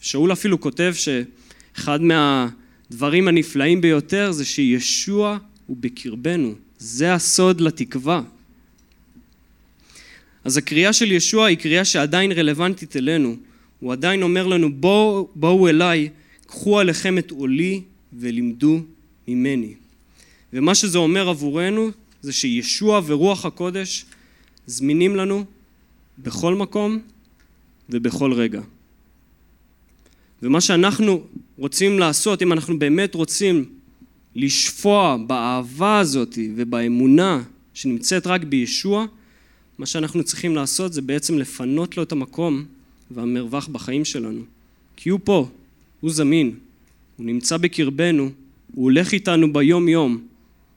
שאול 0.00 0.32
אפילו 0.32 0.60
כותב 0.60 0.92
שאחד 0.94 2.00
מהדברים 2.90 3.28
הנפלאים 3.28 3.80
ביותר 3.80 4.32
זה 4.32 4.44
שישוע 4.44 5.38
הוא 5.66 5.76
בקרבנו, 5.80 6.54
זה 6.78 7.14
הסוד 7.14 7.60
לתקווה. 7.60 8.22
אז 10.44 10.56
הקריאה 10.56 10.92
של 10.92 11.12
ישוע 11.12 11.46
היא 11.46 11.56
קריאה 11.56 11.84
שעדיין 11.84 12.32
רלוונטית 12.32 12.96
אלינו. 12.96 13.36
הוא 13.80 13.92
עדיין 13.92 14.22
אומר 14.22 14.46
לנו 14.46 14.72
בואו, 14.72 15.28
בואו 15.34 15.68
אליי, 15.68 16.08
קחו 16.46 16.80
עליכם 16.80 17.18
את 17.18 17.30
עולי 17.30 17.82
ולימדו 18.18 18.80
ממני. 19.28 19.74
ומה 20.52 20.74
שזה 20.74 20.98
אומר 20.98 21.28
עבורנו 21.28 21.90
זה 22.22 22.32
שישוע 22.32 23.00
ורוח 23.06 23.46
הקודש 23.46 24.04
זמינים 24.66 25.16
לנו 25.16 25.44
בכל 26.18 26.54
מקום 26.54 26.98
ובכל 27.90 28.32
רגע. 28.32 28.60
ומה 30.42 30.60
שאנחנו 30.60 31.22
רוצים 31.58 31.98
לעשות, 31.98 32.42
אם 32.42 32.52
אנחנו 32.52 32.78
באמת 32.78 33.14
רוצים 33.14 33.64
לשפוע 34.36 35.16
באהבה 35.26 35.98
הזאת 35.98 36.38
ובאמונה 36.56 37.42
שנמצאת 37.74 38.26
רק 38.26 38.44
בישוע, 38.44 39.06
מה 39.78 39.86
שאנחנו 39.86 40.24
צריכים 40.24 40.56
לעשות 40.56 40.92
זה 40.92 41.02
בעצם 41.02 41.38
לפנות 41.38 41.96
לו 41.96 42.02
את 42.02 42.12
המקום 42.12 42.64
והמרווח 43.10 43.68
בחיים 43.68 44.04
שלנו. 44.04 44.42
כי 44.96 45.08
הוא 45.08 45.20
פה, 45.24 45.48
הוא 46.00 46.10
זמין, 46.10 46.54
הוא 47.16 47.26
נמצא 47.26 47.56
בקרבנו, 47.56 48.30
הוא 48.74 48.84
הולך 48.84 49.12
איתנו 49.12 49.52
ביום 49.52 49.88
יום, 49.88 50.18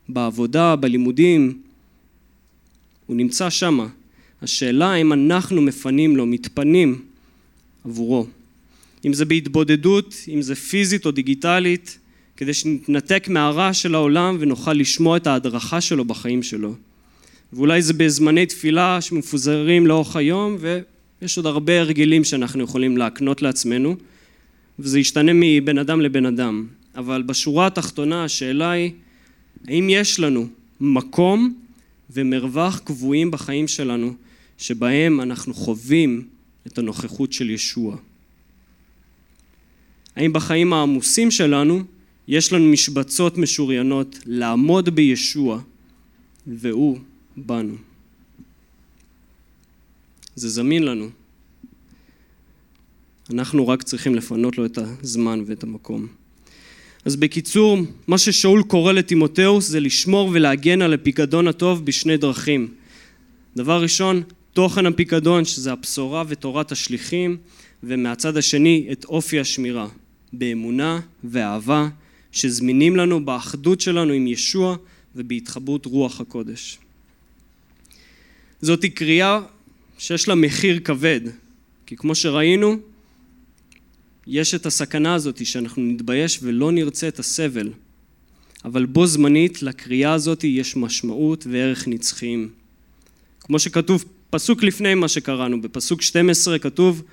בעבודה, 0.09 0.75
בלימודים, 0.75 1.61
הוא 3.05 3.15
נמצא 3.17 3.49
שמה. 3.49 3.87
השאלה 4.41 4.95
אם 4.95 5.13
אנחנו 5.13 5.61
מפנים 5.61 6.15
לו, 6.15 6.25
מתפנים 6.25 7.01
עבורו. 7.85 8.27
אם 9.05 9.13
זה 9.13 9.25
בהתבודדות, 9.25 10.15
אם 10.33 10.41
זה 10.41 10.55
פיזית 10.55 11.05
או 11.05 11.11
דיגיטלית, 11.11 11.99
כדי 12.37 12.53
שנתנתק 12.53 13.27
מהרע 13.29 13.73
של 13.73 13.95
העולם 13.95 14.37
ונוכל 14.39 14.73
לשמוע 14.73 15.17
את 15.17 15.27
ההדרכה 15.27 15.81
שלו 15.81 16.05
בחיים 16.05 16.43
שלו. 16.43 16.75
ואולי 17.53 17.81
זה 17.81 17.93
בזמני 17.93 18.45
תפילה 18.45 19.01
שמפוזרים 19.01 19.87
לאורך 19.87 20.15
היום, 20.15 20.57
ויש 20.59 21.37
עוד 21.37 21.45
הרבה 21.45 21.79
הרגלים 21.79 22.23
שאנחנו 22.23 22.63
יכולים 22.63 22.97
להקנות 22.97 23.41
לעצמנו, 23.41 23.95
וזה 24.79 24.99
ישתנה 24.99 25.31
מבן 25.35 25.77
אדם 25.77 26.01
לבן 26.01 26.25
אדם. 26.25 26.67
אבל 26.95 27.21
בשורה 27.21 27.67
התחתונה 27.67 28.23
השאלה 28.23 28.71
היא, 28.71 28.91
האם 29.67 29.87
יש 29.89 30.19
לנו 30.19 30.47
מקום 30.81 31.53
ומרווח 32.09 32.79
קבועים 32.79 33.31
בחיים 33.31 33.67
שלנו, 33.67 34.13
שבהם 34.57 35.21
אנחנו 35.21 35.53
חווים 35.53 36.25
את 36.67 36.77
הנוכחות 36.77 37.33
של 37.33 37.49
ישוע? 37.49 37.97
האם 40.15 40.33
בחיים 40.33 40.73
העמוסים 40.73 41.31
שלנו 41.31 41.83
יש 42.27 42.53
לנו 42.53 42.65
משבצות 42.65 43.37
משוריינות 43.37 44.19
לעמוד 44.25 44.89
בישוע 44.89 45.61
והוא 46.47 46.99
בנו. 47.37 47.75
זה 50.35 50.49
זמין 50.49 50.83
לנו. 50.83 51.09
אנחנו 53.29 53.67
רק 53.67 53.83
צריכים 53.83 54.15
לפנות 54.15 54.57
לו 54.57 54.65
את 54.65 54.77
הזמן 54.77 55.43
ואת 55.45 55.63
המקום. 55.63 56.07
אז 57.05 57.15
בקיצור, 57.15 57.77
מה 58.07 58.17
ששאול 58.17 58.63
קורא 58.63 58.91
לטימותאוס 58.91 59.67
זה 59.67 59.79
לשמור 59.79 60.29
ולהגן 60.33 60.81
על 60.81 60.93
הפיקדון 60.93 61.47
הטוב 61.47 61.85
בשני 61.85 62.17
דרכים. 62.17 62.73
דבר 63.55 63.81
ראשון, 63.81 64.23
תוכן 64.53 64.85
הפיקדון, 64.85 65.45
שזה 65.45 65.71
הבשורה 65.71 66.23
ותורת 66.27 66.71
השליחים, 66.71 67.37
ומהצד 67.83 68.37
השני, 68.37 68.87
את 68.91 69.05
אופי 69.05 69.39
השמירה, 69.39 69.87
באמונה 70.33 70.99
ואהבה, 71.23 71.87
שזמינים 72.31 72.95
לנו 72.95 73.25
באחדות 73.25 73.81
שלנו 73.81 74.13
עם 74.13 74.27
ישוע 74.27 74.75
ובהתחברות 75.15 75.85
רוח 75.85 76.21
הקודש. 76.21 76.79
זאתי 78.61 78.89
קריאה 78.89 79.39
שיש 79.97 80.27
לה 80.27 80.35
מחיר 80.35 80.79
כבד, 80.79 81.21
כי 81.85 81.95
כמו 81.95 82.15
שראינו, 82.15 82.75
יש 84.27 84.55
את 84.55 84.65
הסכנה 84.65 85.13
הזאת 85.13 85.45
שאנחנו 85.45 85.81
נתבייש 85.81 86.39
ולא 86.41 86.71
נרצה 86.71 87.07
את 87.07 87.19
הסבל, 87.19 87.69
אבל 88.65 88.85
בו 88.85 89.07
זמנית 89.07 89.63
לקריאה 89.63 90.13
הזאת 90.13 90.43
יש 90.43 90.75
משמעות 90.75 91.47
וערך 91.49 91.87
נצחיים. 91.87 92.49
כמו 93.39 93.59
שכתוב 93.59 94.05
פסוק 94.29 94.63
לפני 94.63 94.95
מה 94.95 95.07
שקראנו, 95.07 95.61
בפסוק 95.61 96.01
12 96.01 96.59
כתוב 96.59 97.03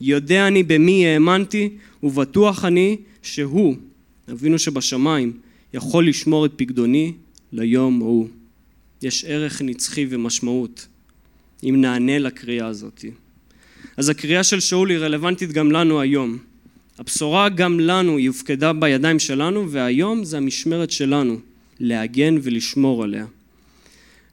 יודע 0.00 0.46
אני 0.46 0.62
במי 0.62 1.06
האמנתי 1.06 1.70
ובטוח 2.02 2.64
אני 2.64 2.96
שהוא, 3.22 3.76
אבינו 4.32 4.58
שבשמיים, 4.58 5.32
יכול 5.74 6.08
לשמור 6.08 6.46
את 6.46 6.52
פקדוני 6.56 7.12
ליום 7.52 8.02
ההוא. 8.02 8.28
יש 9.02 9.24
ערך 9.24 9.62
נצחי 9.62 10.06
ומשמעות 10.10 10.86
אם 11.64 11.80
נענה 11.80 12.18
לקריאה 12.18 12.66
הזאת. 12.66 13.04
אז 13.96 14.08
הקריאה 14.08 14.44
של 14.44 14.60
שאול 14.60 14.90
היא 14.90 14.98
רלוונטית 14.98 15.52
גם 15.52 15.72
לנו 15.72 16.00
היום. 16.00 16.38
הבשורה 16.98 17.48
גם 17.48 17.80
לנו 17.80 18.16
היא 18.16 18.28
הופקדה 18.28 18.72
בידיים 18.72 19.18
שלנו 19.18 19.70
והיום 19.70 20.24
זה 20.24 20.36
המשמרת 20.36 20.90
שלנו 20.90 21.38
להגן 21.80 22.38
ולשמור 22.42 23.04
עליה. 23.04 23.26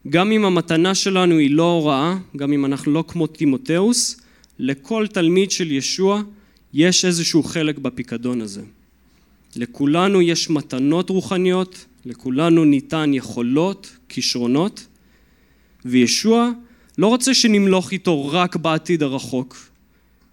גם 0.09 0.31
אם 0.31 0.45
המתנה 0.45 0.95
שלנו 0.95 1.37
היא 1.37 1.51
לא 1.51 1.71
הוראה, 1.71 2.17
גם 2.37 2.53
אם 2.53 2.65
אנחנו 2.65 2.91
לא 2.91 3.03
כמו 3.07 3.27
טימותאוס, 3.27 4.21
לכל 4.59 5.07
תלמיד 5.07 5.51
של 5.51 5.71
ישוע 5.71 6.21
יש 6.73 7.05
איזשהו 7.05 7.43
חלק 7.43 7.77
בפיקדון 7.77 8.41
הזה. 8.41 8.61
לכולנו 9.55 10.21
יש 10.21 10.49
מתנות 10.49 11.09
רוחניות, 11.09 11.85
לכולנו 12.05 12.65
ניתן 12.65 13.11
יכולות, 13.13 13.97
כישרונות, 14.09 14.87
וישוע 15.85 16.51
לא 16.97 17.07
רוצה 17.07 17.33
שנמלוך 17.33 17.91
איתו 17.91 18.27
רק 18.27 18.55
בעתיד 18.55 19.03
הרחוק, 19.03 19.57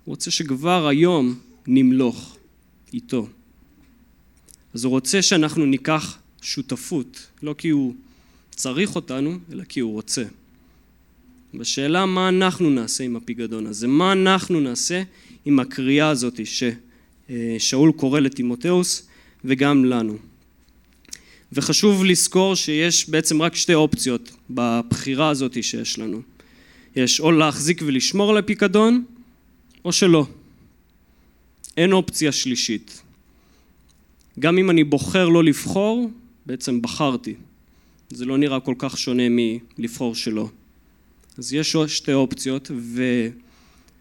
הוא 0.04 0.12
רוצה 0.12 0.30
שכבר 0.30 0.87
היום 0.87 1.34
נמלוך 1.66 2.37
איתו. 2.92 3.28
אז 4.74 4.84
הוא 4.84 4.90
רוצה 4.90 5.22
שאנחנו 5.22 5.66
ניקח 5.66 6.18
שותפות, 6.42 7.26
לא 7.42 7.54
כי 7.58 7.68
הוא 7.68 7.94
צריך 8.50 8.94
אותנו, 8.94 9.38
אלא 9.52 9.64
כי 9.64 9.80
הוא 9.80 9.92
רוצה. 9.92 10.24
בשאלה 11.58 12.06
מה 12.06 12.28
אנחנו 12.28 12.70
נעשה 12.70 13.04
עם 13.04 13.16
הפיקדון 13.16 13.66
הזה, 13.66 13.86
מה 13.88 14.12
אנחנו 14.12 14.60
נעשה 14.60 15.02
עם 15.44 15.60
הקריאה 15.60 16.08
הזאת 16.08 16.40
ששאול 16.46 17.92
קורא 17.92 18.20
לטימותאוס 18.20 19.08
וגם 19.44 19.84
לנו. 19.84 20.18
וחשוב 21.52 22.04
לזכור 22.04 22.54
שיש 22.54 23.08
בעצם 23.08 23.42
רק 23.42 23.54
שתי 23.54 23.74
אופציות 23.74 24.32
בבחירה 24.50 25.28
הזאת 25.28 25.62
שיש 25.62 25.98
לנו. 25.98 26.22
יש 26.96 27.20
או 27.20 27.32
להחזיק 27.32 27.82
ולשמור 27.86 28.30
על 28.30 28.36
הפיקדון, 28.36 29.04
או 29.84 29.92
שלא. 29.92 30.26
אין 31.76 31.92
אופציה 31.92 32.32
שלישית. 32.32 33.02
גם 34.38 34.58
אם 34.58 34.70
אני 34.70 34.84
בוחר 34.84 35.28
לא 35.28 35.44
לבחור, 35.44 36.10
בעצם 36.46 36.82
בחרתי. 36.82 37.34
זה 38.10 38.24
לא 38.24 38.38
נראה 38.38 38.60
כל 38.60 38.74
כך 38.78 38.98
שונה 38.98 39.22
מלבחור 39.30 40.14
שלא. 40.14 40.48
אז 41.38 41.53
יש 41.53 41.77
שתי 41.87 42.12
אופציות, 42.12 42.70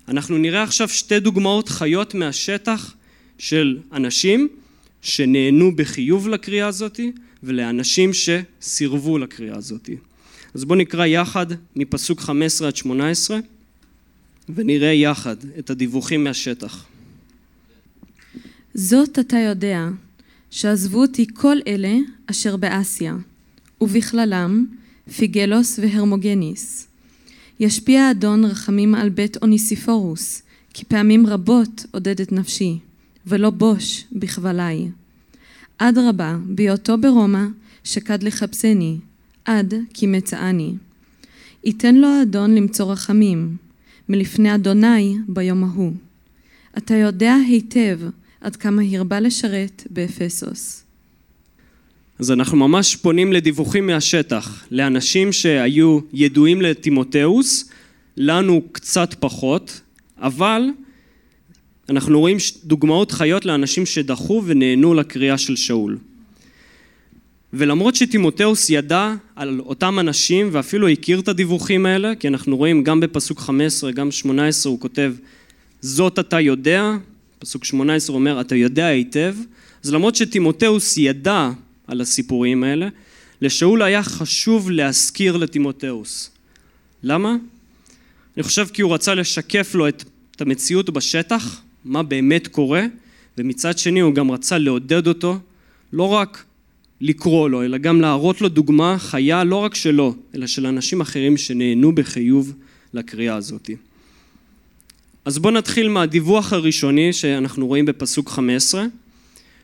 ואנחנו 0.08 0.38
נראה 0.38 0.64
עכשיו 0.64 0.90
שתי 0.90 1.20
דוגמאות 1.20 1.70
חיות 1.70 2.14
מהשטח 2.14 2.96
של 3.38 3.80
אנשים 3.92 4.48
שנהנו 5.02 5.76
בחיוב 5.76 6.28
לקריאה 6.28 6.68
הזאת, 6.68 7.00
ולאנשים 7.44 8.12
שסירבו 8.14 9.18
לקריאה 9.18 9.58
הזאת. 9.58 9.90
אז 10.54 10.66
בואו 10.66 10.80
נקרא 10.80 11.06
יחד 11.06 11.46
מפסוק 11.76 12.20
15 12.20 12.68
עד 12.68 12.76
18 12.76 13.40
ונראה 14.50 14.94
יחד 14.94 15.36
את 15.60 15.70
הדיווחים 15.70 16.24
מהשטח. 16.24 16.86
זאת 18.74 19.20
אתה 19.20 19.38
יודע, 19.38 19.88
שעזבו 20.52 21.02
אותי 21.02 21.26
כל 21.34 21.58
אלה 21.68 21.96
אשר 22.26 22.56
באסיה, 22.58 23.16
ובכללם 23.82 24.66
פיגלוס 25.18 25.80
והרמוגניס. 25.80 26.88
ישפיע 27.64 28.12
אדון 28.12 28.46
רחמים 28.46 28.96
על 28.96 29.10
בית 29.10 29.38
אוניסיפורוס, 29.38 30.42
כי 30.74 30.86
פעמים 30.86 31.28
רבות 31.28 31.86
עודד 31.92 32.22
את 32.22 32.32
נפשי, 32.32 32.80
ולא 33.28 33.50
בוש 33.50 34.06
בכבלי. 34.12 34.90
אדרבה, 35.78 36.38
בהיותו 36.46 36.98
ברומא, 36.98 37.46
שקד 37.84 38.24
לחפשני, 38.24 38.98
עד 39.46 39.74
כי 39.94 40.08
מצאני. 40.08 40.74
ייתן 41.64 41.96
לו 41.96 42.08
האדון 42.08 42.56
למצוא 42.56 42.92
רחמים, 42.92 43.58
מלפני 44.10 44.56
אדוני 44.56 45.18
ביום 45.28 45.64
ההוא. 45.64 45.92
אתה 46.78 46.96
יודע 46.96 47.36
היטב 47.48 48.00
עד 48.42 48.56
כמה 48.56 48.82
הרבה 48.96 49.20
לשרת 49.20 49.88
באפסוס. 49.90 50.83
אז 52.24 52.32
אנחנו 52.32 52.58
ממש 52.58 52.96
פונים 52.96 53.34
לדיווחים 53.34 53.88
מהשטח, 53.88 54.66
לאנשים 54.72 55.32
שהיו 55.32 56.00
ידועים 56.14 56.62
לטימותאוס, 56.62 57.70
לנו 58.18 58.62
קצת 58.72 59.16
פחות, 59.20 59.82
אבל 60.18 60.62
אנחנו 61.90 62.20
רואים 62.20 62.38
דוגמאות 62.64 63.12
חיות 63.12 63.46
לאנשים 63.46 63.86
שדחו 63.86 64.42
ונהנו 64.46 64.94
לקריאה 64.94 65.38
של 65.38 65.56
שאול. 65.56 65.98
ולמרות 67.54 67.96
שטימותאוס 67.96 68.70
ידע 68.70 69.14
על 69.36 69.60
אותם 69.60 70.00
אנשים 70.00 70.50
ואפילו 70.52 70.88
הכיר 70.88 71.20
את 71.20 71.28
הדיווחים 71.28 71.86
האלה, 71.86 72.16
כי 72.16 72.28
אנחנו 72.28 72.58
רואים 72.58 72.84
גם 72.84 73.00
בפסוק 73.00 73.40
15, 73.40 73.92
גם 73.92 74.12
18 74.12 74.72
הוא 74.72 74.80
כותב 74.80 75.14
זאת 75.82 76.20
אתה 76.20 76.40
יודע, 76.40 76.92
פסוק 77.40 77.64
18 77.64 78.16
אומר 78.16 78.42
אתה 78.42 78.56
יודע 78.56 78.86
היטב, 78.86 79.36
אז 79.84 79.94
למרות 79.94 80.16
שטימותאוס 80.16 80.98
ידע 80.98 81.50
על 81.94 82.02
הסיפורים 82.02 82.64
האלה, 82.64 82.88
לשאול 83.42 83.82
היה 83.82 84.04
חשוב 84.04 84.72
להזכיר 84.72 85.38
לטימותאוס. 85.38 86.32
למה? 87.04 87.36
אני 88.38 88.44
חושב 88.44 88.68
כי 88.74 88.82
הוא 88.82 88.94
רצה 88.94 89.14
לשקף 89.14 89.76
לו 89.76 89.88
את, 89.88 90.04
את 90.36 90.42
המציאות 90.42 90.90
בשטח, 90.90 91.62
מה 91.86 92.04
באמת 92.04 92.48
קורה, 92.48 92.86
ומצד 93.38 93.78
שני 93.78 94.00
הוא 94.00 94.14
גם 94.14 94.32
רצה 94.32 94.58
לעודד 94.58 95.08
אותו, 95.08 95.40
לא 95.94 96.04
רק 96.08 96.44
לקרוא 97.02 97.50
לו, 97.50 97.64
אלא 97.64 97.78
גם 97.78 98.02
להראות 98.02 98.42
לו 98.42 98.50
דוגמה 98.50 98.96
חיה 99.00 99.44
לא 99.44 99.56
רק 99.56 99.76
שלו, 99.76 100.16
אלא 100.36 100.48
של 100.48 100.66
אנשים 100.66 101.02
אחרים 101.02 101.38
שנהנו 101.38 101.96
בחיוב 101.96 102.54
לקריאה 102.94 103.36
הזאת. 103.36 103.70
אז 105.26 105.40
בואו 105.40 105.54
נתחיל 105.54 105.90
מהדיווח 105.90 106.54
הראשוני 106.54 107.14
שאנחנו 107.14 107.68
רואים 107.68 107.86
בפסוק 107.86 108.30
15, 108.30 108.86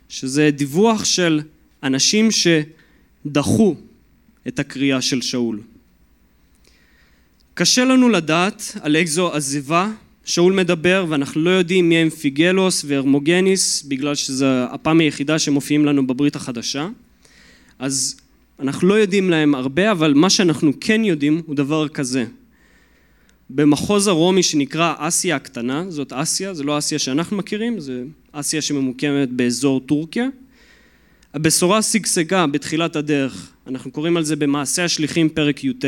שזה 0.10 0.50
דיווח 0.52 1.04
של 1.06 1.42
אנשים 1.84 2.30
שדחו 2.32 3.76
את 4.48 4.60
הקריאה 4.60 5.02
של 5.02 5.22
שאול. 5.22 5.62
קשה 7.54 7.86
לנו 7.86 8.10
לדעת 8.10 8.78
על 8.82 8.96
איזו 8.96 9.34
עזיבה 9.34 9.92
שאול 10.26 10.54
מדבר 10.54 11.06
ואנחנו 11.10 11.42
לא 11.42 11.50
יודעים 11.50 11.89
מי 11.89 11.98
הם 11.98 12.10
פיגלוס 12.10 12.86
והרמוגניס 12.88 13.84
בגלל 13.84 14.15
שזו 14.15 14.46
הפעם 14.46 15.00
היחידה 15.00 15.39
שמופיעים 15.39 15.86
לנו 15.86 16.08
בברית 16.08 16.36
החדשה 16.36 16.89
אז 17.80 18.15
אנחנו 18.60 18.88
לא 18.88 18.94
יודעים 18.94 19.30
להם 19.30 19.56
הרבה 19.56 19.92
אבל 19.92 20.13
מה 20.13 20.30
שאנחנו 20.30 20.72
כן 20.82 21.04
יודעים 21.04 21.42
הוא 21.46 21.56
דבר 21.56 21.88
כזה 21.88 22.26
במחוז 23.50 24.08
הרומי 24.08 24.44
שנקרא 24.44 24.94
אסיה 24.98 25.36
הקטנה, 25.36 25.86
זאת 25.89 26.13
אסיה, 26.13 26.54
זה 26.54 26.63
לא 26.63 26.78
אסיה 26.78 27.00
שאנחנו 27.00 27.38
מכירים, 27.38 27.80
זה 27.80 28.04
אסיה 28.32 28.62
שממוקמת 28.62 29.30
באזור 29.30 29.80
טורקיה. 29.80 30.28
הבשורה 31.34 31.82
שגשגה 31.82 32.48
בתחילת 32.48 32.96
הדרך, 32.96 33.52
אנחנו 33.68 33.92
קוראים 33.92 34.18
על 34.18 34.24
זה 34.24 34.36
במעשה 34.36 34.86
השליחים 34.86 35.30
פרק 35.30 35.63
י"ט, 35.63 35.86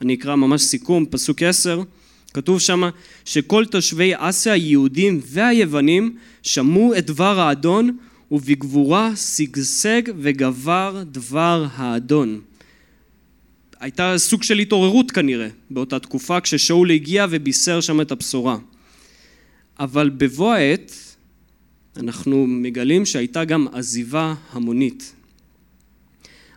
אני 0.00 0.14
אקרא 0.14 0.36
ממש 0.36 0.62
סיכום, 0.62 1.06
פסוק 1.10 1.42
עשר, 1.42 1.82
כתוב 2.34 2.60
שם 2.60 2.82
שכל 3.24 3.64
תושבי 3.64 4.12
אסיה 4.16 4.52
היהודים 4.52 5.20
והיוונים 5.24 6.16
שמעו 6.42 6.94
את 6.98 7.06
דבר 7.06 7.40
האדון 7.40 7.96
ובגבורה 8.30 9.16
שגשג 9.16 10.02
וגבר 10.18 11.02
דבר 11.10 11.66
האדון. 11.74 12.40
הייתה 13.80 14.14
סוג 14.16 14.42
של 14.42 14.58
התעוררות 14.58 15.10
כנראה 15.10 15.48
באותה 15.70 15.98
תקופה 15.98 16.40
כששאול 16.40 16.90
הגיע 16.90 17.26
ובישר 17.30 17.80
שם 17.80 18.00
את 18.00 18.12
הבשורה. 18.12 18.56
אבל 19.80 20.10
בבוא 20.10 20.54
העת 20.54 21.07
אנחנו 21.98 22.46
מגלים 22.46 23.06
שהייתה 23.06 23.44
גם 23.44 23.66
עזיבה 23.72 24.34
המונית. 24.52 25.12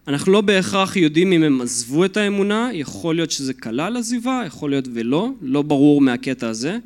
אנחנו 0.07 0.31
לא 0.31 0.41
בהכרח 0.41 0.95
יודעים 0.95 1.33
אם 1.33 1.43
הם 1.43 1.61
עזבו 1.61 2.05
את 2.05 2.17
האמונה, 2.17 2.69
יכול 2.73 3.15
להיות 3.15 3.31
שזה 3.31 3.53
כלל 3.53 3.97
עזיבה, 3.97 4.43
יכול 4.45 4.69
להיות 4.69 4.87
ולא, 4.93 5.29
לא 5.41 5.61
ברור 5.61 6.01
מהקטע 6.01 6.47
הזה. 6.47 6.77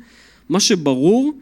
מה 0.48 0.60
שברור 0.60 1.32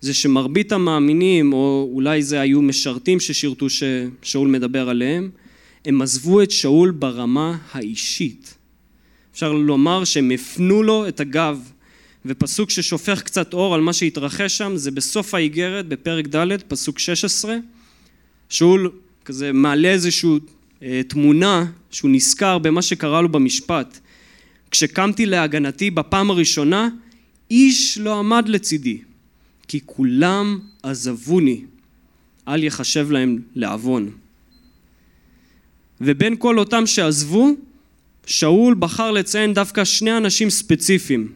זה 0.00 0.14
שמרבית 0.14 0.72
המאמינים, 0.72 1.52
או 1.52 1.90
אולי 1.92 2.22
זה 2.22 2.40
היו 2.40 2.62
משרתים 2.62 3.20
ששירתו 3.20 3.66
ששאול 3.70 4.48
מדבר 4.48 4.88
עליהם, 4.88 5.30
הם 5.84 6.02
עזבו 6.02 6.42
את 6.42 6.50
שאול 6.50 6.90
ברמה 6.90 7.58
האישית. 7.72 8.54
אפשר 9.32 9.52
לומר 9.52 10.04
שהם 10.04 10.30
הפנו 10.30 10.82
לו 10.82 11.08
את 11.08 11.20
הגב, 11.20 11.72
ופסוק 12.26 12.70
ששופך 12.70 13.22
קצת 13.22 13.54
אור 13.54 13.74
על 13.74 13.80
מה 13.80 13.92
שהתרחש 13.92 14.58
שם 14.58 14.76
זה 14.76 14.90
בסוף 14.90 15.34
האיגרת 15.34 15.88
בפרק 15.88 16.26
ד' 16.26 16.62
פסוק 16.68 16.98
16 16.98 17.56
שאול 18.48 18.90
כזה 19.24 19.52
מעלה 19.52 19.88
איזושהי 19.88 20.30
אה, 20.82 21.00
תמונה 21.08 21.64
שהוא 21.90 22.10
נזכר 22.10 22.58
במה 22.58 22.82
שקרה 22.82 23.22
לו 23.22 23.28
במשפט. 23.28 23.98
כשקמתי 24.70 25.26
להגנתי 25.26 25.90
בפעם 25.90 26.30
הראשונה 26.30 26.88
איש 27.50 27.98
לא 27.98 28.18
עמד 28.18 28.48
לצידי 28.48 28.98
כי 29.68 29.80
כולם 29.86 30.58
עזבוני 30.82 31.64
אל 32.48 32.64
יחשב 32.64 33.10
להם 33.10 33.38
לעוון. 33.54 34.10
ובין 36.00 36.36
כל 36.38 36.58
אותם 36.58 36.86
שעזבו, 36.86 37.50
שאול 38.26 38.74
בחר 38.78 39.10
לציין 39.10 39.54
דווקא 39.54 39.84
שני 39.84 40.16
אנשים 40.16 40.50
ספציפיים, 40.50 41.32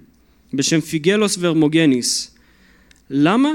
בשם 0.55 0.81
פיגלוס 0.81 1.39
והרמוגניס. 1.39 2.35
למה? 3.11 3.49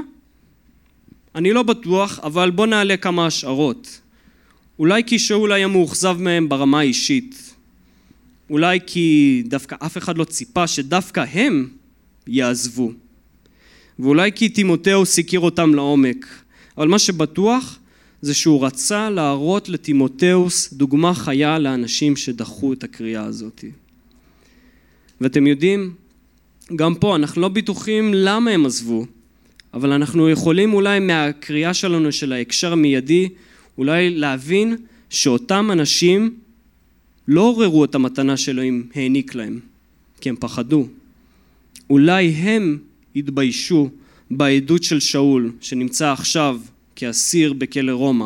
אני 1.36 1.53
לא 1.53 1.63
בטוח, 1.63 2.19
אבל 2.23 2.51
בוא 2.51 2.65
נעלה 2.65 2.97
כמה 2.97 3.25
השערות. 3.25 3.99
אולי 4.79 5.03
כי 5.03 5.19
שאול 5.19 5.51
היה 5.51 5.67
מאוכזב 5.67 6.17
מהם 6.19 6.49
ברמה 6.49 6.79
האישית. 6.79 7.53
אולי 8.49 8.79
כי 8.88 9.43
דווקא 9.45 9.75
אף 9.79 9.97
אחד 9.97 10.17
לא 10.17 10.23
ציפה 10.23 10.67
שדווקא 10.67 11.25
הם 11.32 11.67
יעזבו. 12.27 12.91
ואולי 13.99 14.32
כי 14.32 14.49
תימותאוס 14.49 15.19
הכיר 15.19 15.39
אותם 15.39 15.75
לעומק. 15.75 16.25
אבל 16.77 16.88
מה 16.88 16.99
שבטוח 16.99 17.79
זה 18.21 18.34
שהוא 18.34 18.65
רצה 18.65 19.10
להראות 19.10 19.69
לטימותאוס 19.69 20.73
דוגמה 20.73 21.13
חיה 21.13 21.60
לאנשים 21.60 22.15
שדחו 22.15 22.73
את 22.73 22.84
הקריאה 22.84 23.23
הזאת. 23.23 23.63
ואתם 25.21 25.47
יודעים, 25.47 25.93
גם 26.76 26.95
פה 26.95 27.15
אנחנו 27.15 27.41
לא 27.41 27.47
בטוחים 27.47 28.13
למה 28.13 28.52
הם 28.52 28.65
עזבו, 28.65 29.06
אבל 29.73 29.91
אנחנו 29.91 30.30
יכולים 30.30 30.73
אולי 30.73 30.99
מהקריאה 30.99 31.73
שלנו 31.73 32.12
של 32.12 32.34
ההקשר 32.34 32.73
המיידי, 32.73 33.30
אולי 33.78 34.10
להבין 34.10 34.78
שאותם 35.10 35.69
אנשים 35.71 36.36
לא 37.28 37.41
עוררו 37.41 37.86
את 37.86 37.95
המתנה 37.95 38.38
שאלוהים 38.38 38.88
העניק 38.95 39.36
להם, 39.36 39.60
כי 40.21 40.30
הם 40.30 40.36
פחדו. 40.39 40.88
אולי 41.89 42.28
הם 42.28 42.78
התביישו 43.15 43.89
בעדות 44.32 44.84
של 44.84 44.99
שאול, 44.99 45.52
שנמצא 45.62 46.12
עכשיו 46.12 46.60
כאסיר 46.95 47.54
בכלא 47.54 47.91
רומא. 47.91 48.26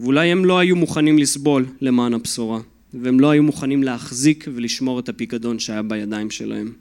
ואולי 0.00 0.28
הם 0.28 0.44
לא 0.44 0.58
היו 0.58 0.76
מוכנים 0.76 1.18
לסבול 1.18 1.66
למען 1.80 2.14
הבשורה, 2.14 2.60
והם 2.94 3.20
לא 3.20 3.30
היו 3.30 3.42
מוכנים 3.42 3.82
להחזיק 3.82 4.48
ולשמור 4.54 4.98
את 4.98 5.08
הפיקדון 5.08 5.58
שהיה 5.58 5.82
בידיים 5.82 6.30
שלהם. 6.30 6.72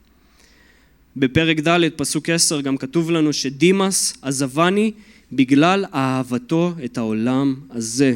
בפרק 1.19 1.59
ד', 1.59 1.89
פסוק 1.95 2.29
10, 2.29 2.61
גם 2.61 2.77
כתוב 2.77 3.11
לנו 3.11 3.33
שדימאס 3.33 4.17
עזבני 4.21 4.91
בגלל 5.31 5.85
אהבתו 5.93 6.73
את 6.85 6.97
העולם 6.97 7.55
הזה. 7.69 8.13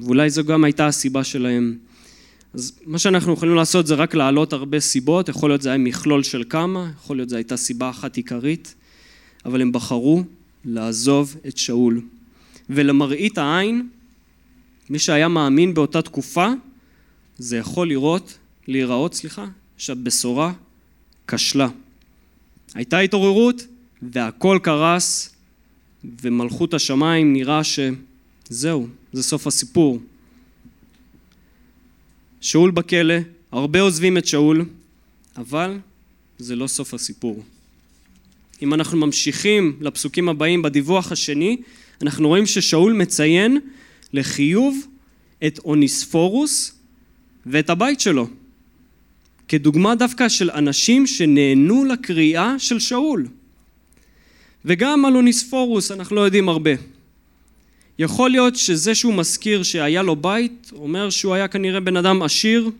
ואולי 0.00 0.30
זו 0.30 0.44
גם 0.44 0.64
הייתה 0.64 0.86
הסיבה 0.86 1.24
שלהם. 1.24 1.76
אז 2.54 2.72
מה 2.86 2.98
שאנחנו 2.98 3.32
יכולים 3.32 3.54
לעשות 3.54 3.86
זה 3.86 3.94
רק 3.94 4.14
להעלות 4.14 4.52
הרבה 4.52 4.80
סיבות, 4.80 5.28
יכול 5.28 5.50
להיות 5.50 5.62
זה 5.62 5.68
היה 5.68 5.78
מכלול 5.78 6.22
של 6.22 6.44
כמה, 6.48 6.90
יכול 6.96 7.16
להיות 7.16 7.28
זו 7.28 7.36
הייתה 7.36 7.56
סיבה 7.56 7.90
אחת 7.90 8.16
עיקרית, 8.16 8.74
אבל 9.44 9.62
הם 9.62 9.72
בחרו 9.72 10.24
לעזוב 10.64 11.36
את 11.48 11.58
שאול. 11.58 12.00
ולמראית 12.70 13.38
העין, 13.38 13.88
מי 14.90 14.98
שהיה 14.98 15.28
מאמין 15.28 15.74
באותה 15.74 16.02
תקופה, 16.02 16.48
זה 17.38 17.56
יכול 17.56 17.88
לראות, 17.88 18.38
להיראות, 18.68 19.14
סליחה, 19.14 19.46
שהבשורה 19.76 20.52
כשלה. 21.28 21.68
הייתה 22.74 22.98
התעוררות 22.98 23.66
והכל 24.02 24.58
קרס 24.62 25.34
ומלכות 26.22 26.74
השמיים 26.74 27.32
נראה 27.32 27.60
שזהו, 27.64 28.88
זה 29.12 29.22
סוף 29.22 29.46
הסיפור. 29.46 30.00
שאול 32.40 32.70
בכלא, 32.70 33.14
הרבה 33.52 33.80
עוזבים 33.80 34.18
את 34.18 34.26
שאול, 34.26 34.64
אבל 35.36 35.78
זה 36.38 36.56
לא 36.56 36.66
סוף 36.66 36.94
הסיפור. 36.94 37.42
אם 38.62 38.74
אנחנו 38.74 38.98
ממשיכים 38.98 39.76
לפסוקים 39.80 40.28
הבאים 40.28 40.62
בדיווח 40.62 41.12
השני, 41.12 41.56
אנחנו 42.02 42.28
רואים 42.28 42.46
ששאול 42.46 42.92
מציין 42.92 43.60
לחיוב 44.12 44.86
את 45.46 45.58
אוניספורוס 45.58 46.72
ואת 47.46 47.70
הבית 47.70 48.00
שלו, 48.00 48.28
כדוגמה 49.48 49.94
דווקא 49.94 50.28
של 50.28 50.50
אנשים 50.50 51.06
שנהנו 51.06 51.84
לקריאה 51.84 52.58
של 52.58 52.78
שאול. 52.78 53.26
וגם 54.64 55.04
על 55.04 55.16
אוניספורוס 55.16 55.90
אנחנו 55.90 56.16
לא 56.16 56.20
יודעים 56.20 56.48
הרבה. 56.48 56.70
יכול 57.98 58.30
להיות 58.30 58.56
שזה 58.56 58.94
שהוא 58.94 59.14
מזכיר 59.14 59.62
שהיה 59.62 60.02
לו 60.02 60.16
בית, 60.16 60.70
אומר 60.76 61.10
שהוא 61.10 61.34
היה 61.34 61.48
כנראה 61.48 61.80
בן 61.80 61.96
אדם 61.96 62.22
עשיר, 62.22 62.70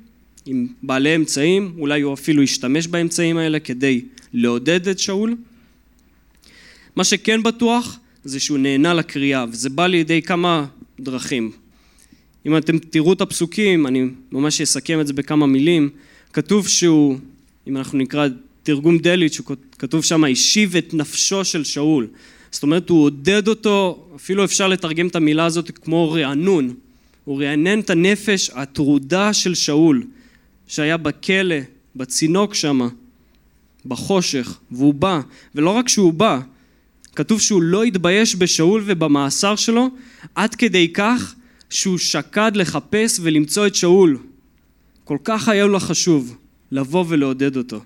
עם 0.46 0.66
בעלי 0.82 1.16
אמצעים, 1.16 1.74
אולי 1.78 2.00
הוא 2.00 2.14
אפילו 2.14 2.42
השתמש 2.42 2.86
באמצעים 2.86 3.36
האלה 3.36 3.60
כדי 3.60 4.04
לעודד 4.32 4.88
את 4.88 4.98
שאול. 4.98 5.36
מה 6.96 7.04
שכן 7.04 7.42
בטוח 7.42 7.98
זה 8.24 8.40
שהוא 8.40 8.58
נהנה 8.58 8.94
לקריאה, 8.94 9.44
וזה 9.50 9.70
בא 9.70 9.86
לידי 9.86 10.22
כמה 10.22 10.66
דרכים. 11.00 11.50
אם 12.46 12.56
אתם 12.56 12.78
תראו 12.78 13.12
את 13.12 13.20
הפסוקים, 13.20 13.86
אני 13.86 14.04
ממש 14.32 14.60
אסכם 14.60 15.00
את 15.00 15.06
זה 15.06 15.12
בכמה 15.12 15.46
מילים, 15.46 15.90
כתוב 16.34 16.68
שהוא, 16.68 17.18
אם 17.66 17.76
אנחנו 17.76 17.98
נקרא 17.98 18.26
תרגום 18.62 18.98
דליץ', 18.98 19.40
כתוב 19.78 20.04
שם, 20.04 20.24
השיב 20.24 20.76
את 20.76 20.94
נפשו 20.94 21.44
של 21.44 21.64
שאול. 21.64 22.06
זאת 22.50 22.62
אומרת, 22.62 22.88
הוא 22.88 23.04
עודד 23.04 23.48
אותו, 23.48 24.06
אפילו 24.16 24.44
אפשר 24.44 24.68
לתרגם 24.68 25.06
את 25.06 25.16
המילה 25.16 25.44
הזאת 25.44 25.70
כמו 25.78 26.12
רענון. 26.12 26.74
הוא 27.24 27.42
רענן 27.42 27.80
את 27.80 27.90
הנפש 27.90 28.50
הטרודה 28.54 29.32
של 29.32 29.54
שאול, 29.54 30.02
שהיה 30.68 30.96
בכלא, 30.96 31.56
בצינוק 31.96 32.54
שם, 32.54 32.88
בחושך, 33.86 34.58
והוא 34.70 34.94
בא, 34.94 35.20
ולא 35.54 35.70
רק 35.70 35.88
שהוא 35.88 36.12
בא, 36.12 36.40
כתוב 37.16 37.40
שהוא 37.40 37.62
לא 37.62 37.84
התבייש 37.84 38.36
בשאול 38.36 38.82
ובמאסר 38.86 39.56
שלו, 39.56 39.88
עד 40.34 40.54
כדי 40.54 40.88
כך 40.92 41.34
שהוא 41.70 41.98
שקד 41.98 42.52
לחפש 42.54 43.20
ולמצוא 43.22 43.66
את 43.66 43.74
שאול. 43.74 44.18
כל 45.04 45.18
כך 45.24 45.48
היה 45.48 45.66
לו 45.66 45.80
חשוב 45.80 46.36
לבוא 46.72 47.04
ולעודד 47.08 47.56
אותו. 47.56 47.80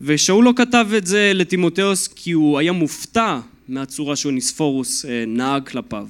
ושאול 0.00 0.44
לא 0.44 0.52
כתב 0.56 0.86
את 0.96 1.06
זה 1.06 1.32
לטימותאוס 1.34 2.08
כי 2.08 2.32
הוא 2.32 2.58
היה 2.58 2.72
מופתע 2.72 3.40
מהצורה 3.68 4.16
שאוניספורוס 4.16 5.04
אה, 5.04 5.24
נהג 5.26 5.68
כלפיו. 5.68 6.08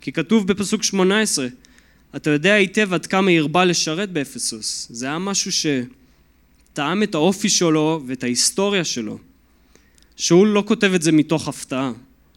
כי 0.00 0.12
כתוב 0.12 0.46
בפסוק 0.46 0.82
18, 0.82 1.46
אתה 2.16 2.30
יודע 2.30 2.54
היטב 2.54 2.94
עד 2.94 3.06
כמה 3.06 3.30
הרבה 3.30 3.64
לשרת 3.64 4.10
באפסוס. 4.10 4.86
זה 4.90 5.06
היה 5.06 5.18
משהו 5.18 5.50
שטעם 5.52 7.02
את 7.02 7.14
האופי 7.14 7.48
שלו 7.48 8.02
ואת 8.06 8.24
ההיסטוריה 8.24 8.84
שלו. 8.84 9.18
שאול 10.16 10.48
לא 10.48 10.64
כותב 10.66 10.92
את 10.94 11.02
זה 11.02 11.12
מתוך 11.12 11.48
הפתעה, 11.48 11.92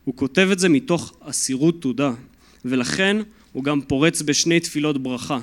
הוא 0.05 0.15
כותב 0.15 0.49
את 0.51 0.59
זה 0.59 0.69
מתוך 0.69 1.13
אסירות 1.19 1.81
תודה, 1.81 2.11
ולכן 2.65 3.17
הוא 3.51 3.63
גם 3.63 3.81
פורץ 3.81 4.21
בשני 4.21 4.59
תפילות 4.59 5.03
ברכה. 5.03 5.39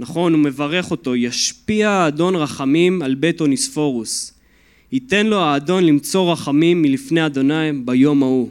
נכון, 0.00 0.32
הוא 0.32 0.40
מברך 0.40 0.90
אותו, 0.90 1.16
ישפיע 1.16 1.90
האדון 1.90 2.36
רחמים 2.36 3.02
על 3.02 3.14
בית 3.14 3.40
אוניספורוס. 3.40 4.32
ייתן 4.92 5.26
לו 5.26 5.40
האדון 5.40 5.84
למצוא 5.84 6.32
רחמים 6.32 6.82
מלפני 6.82 7.26
אדוני 7.26 7.72
ביום 7.84 8.22
ההוא. 8.22 8.50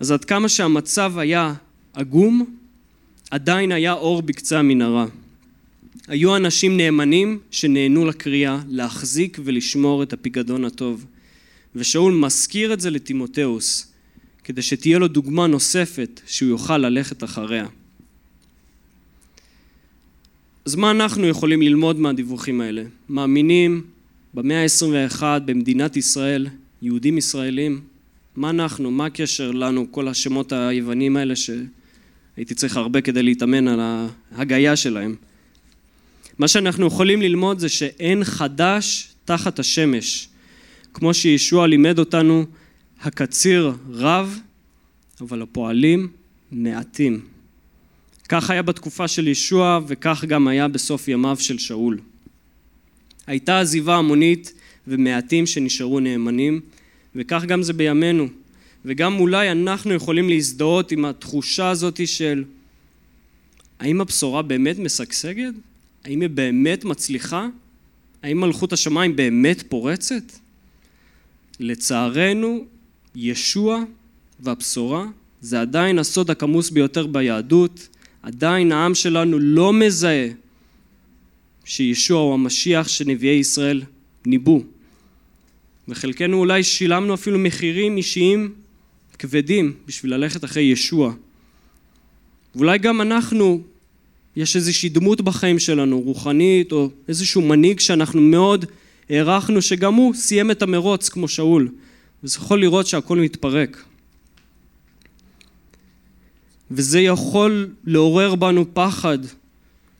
אז 0.00 0.10
עד 0.10 0.24
כמה 0.24 0.48
שהמצב 0.48 1.12
היה 1.18 1.54
עגום, 1.92 2.56
עדיין 3.30 3.72
היה 3.72 3.92
אור 3.92 4.22
בקצה 4.22 4.58
המנהרה. 4.58 5.06
היו 6.08 6.36
אנשים 6.36 6.76
נאמנים 6.76 7.38
שנהנו 7.50 8.06
לקריאה 8.06 8.60
להחזיק 8.68 9.38
ולשמור 9.44 10.02
את 10.02 10.12
הפיקדון 10.12 10.64
הטוב. 10.64 11.06
ושאול 11.74 12.12
מזכיר 12.12 12.72
את 12.72 12.80
זה 12.80 12.90
לטימותאוס, 12.90 13.92
כדי 14.44 14.62
שתהיה 14.62 14.98
לו 14.98 15.08
דוגמה 15.08 15.46
נוספת 15.46 16.20
שהוא 16.26 16.48
יוכל 16.48 16.78
ללכת 16.78 17.24
אחריה. 17.24 17.66
אז 20.68 20.74
מה 20.74 20.90
אנחנו 20.90 21.26
יכולים 21.26 21.62
ללמוד 21.62 21.98
מהדיווחים 21.98 22.60
האלה? 22.60 22.82
מאמינים 23.08 23.82
במאה 24.34 24.62
ה-21 24.62 25.22
במדינת 25.44 25.96
ישראל, 25.96 26.46
יהודים 26.82 27.18
ישראלים, 27.18 27.80
מה 28.36 28.50
אנחנו, 28.50 28.90
מה 28.90 29.06
הקשר 29.06 29.50
לנו, 29.50 29.92
כל 29.92 30.08
השמות 30.08 30.52
היוונים 30.52 31.16
האלה 31.16 31.34
שהייתי 31.36 32.54
צריך 32.54 32.76
הרבה 32.76 33.00
כדי 33.00 33.22
להתאמן 33.22 33.68
על 33.68 33.80
ההגייה 34.32 34.76
שלהם. 34.76 35.14
מה 36.38 36.48
שאנחנו 36.48 36.86
יכולים 36.86 37.22
ללמוד 37.22 37.58
זה 37.58 37.68
שאין 37.68 38.24
חדש 38.24 39.08
תחת 39.24 39.58
השמש. 39.58 40.28
כמו 40.94 41.14
שישוע 41.14 41.66
לימד 41.66 41.98
אותנו, 41.98 42.44
הקציר 43.00 43.72
רב, 43.90 44.38
אבל 45.20 45.42
הפועלים 45.42 46.08
מעטים. 46.52 47.37
כך 48.28 48.50
היה 48.50 48.62
בתקופה 48.62 49.08
של 49.08 49.28
ישוע 49.28 49.80
וכך 49.86 50.24
גם 50.28 50.48
היה 50.48 50.68
בסוף 50.68 51.08
ימיו 51.08 51.36
של 51.40 51.58
שאול. 51.58 51.98
הייתה 53.26 53.60
עזיבה 53.60 53.96
המונית 53.96 54.52
ומעטים 54.86 55.46
שנשארו 55.46 56.00
נאמנים, 56.00 56.60
וכך 57.14 57.44
גם 57.44 57.62
זה 57.62 57.72
בימינו. 57.72 58.28
וגם 58.84 59.20
אולי 59.20 59.52
אנחנו 59.52 59.94
יכולים 59.94 60.28
להזדהות 60.28 60.92
עם 60.92 61.04
התחושה 61.04 61.68
הזאת 61.68 62.06
של 62.06 62.44
האם 63.78 64.00
הבשורה 64.00 64.42
באמת 64.42 64.78
משגשגת? 64.78 65.54
האם 66.04 66.20
היא 66.20 66.28
באמת 66.28 66.84
מצליחה? 66.84 67.48
האם 68.22 68.40
מלכות 68.40 68.72
השמיים 68.72 69.16
באמת 69.16 69.62
פורצת? 69.68 70.22
לצערנו, 71.60 72.64
ישוע 73.14 73.84
והבשורה 74.40 75.04
זה 75.40 75.60
עדיין 75.60 75.98
הסוד 75.98 76.30
הכמוס 76.30 76.70
ביותר 76.70 77.06
ביהדות, 77.06 77.88
עדיין 78.22 78.72
העם 78.72 78.94
שלנו 78.94 79.38
לא 79.38 79.72
מזהה 79.72 80.28
שישוע 81.64 82.20
הוא 82.20 82.34
המשיח 82.34 82.88
שנביאי 82.88 83.34
ישראל 83.34 83.82
ניבאו. 84.26 84.62
וחלקנו 85.88 86.38
אולי 86.38 86.62
שילמנו 86.62 87.14
אפילו 87.14 87.38
מחירים 87.38 87.96
אישיים 87.96 88.54
כבדים 89.18 89.72
בשביל 89.86 90.14
ללכת 90.14 90.44
אחרי 90.44 90.62
ישוע. 90.62 91.12
ואולי 92.54 92.78
גם 92.78 93.00
אנחנו, 93.00 93.60
יש 94.36 94.56
איזושהי 94.56 94.88
דמות 94.88 95.20
בחיים 95.20 95.58
שלנו, 95.58 96.00
רוחנית, 96.00 96.72
או 96.72 96.90
איזשהו 97.08 97.42
מנהיג 97.42 97.80
שאנחנו 97.80 98.20
מאוד 98.20 98.64
הערכנו 99.10 99.62
שגם 99.62 99.94
הוא 99.94 100.14
סיים 100.14 100.50
את 100.50 100.62
המרוץ 100.62 101.08
כמו 101.08 101.28
שאול, 101.28 101.68
וזה 102.24 102.38
יכול 102.38 102.60
לראות 102.60 102.86
שהכל 102.86 103.18
מתפרק. 103.18 103.84
וזה 106.70 107.00
יכול 107.00 107.70
לעורר 107.84 108.34
בנו 108.34 108.74
פחד, 108.74 109.18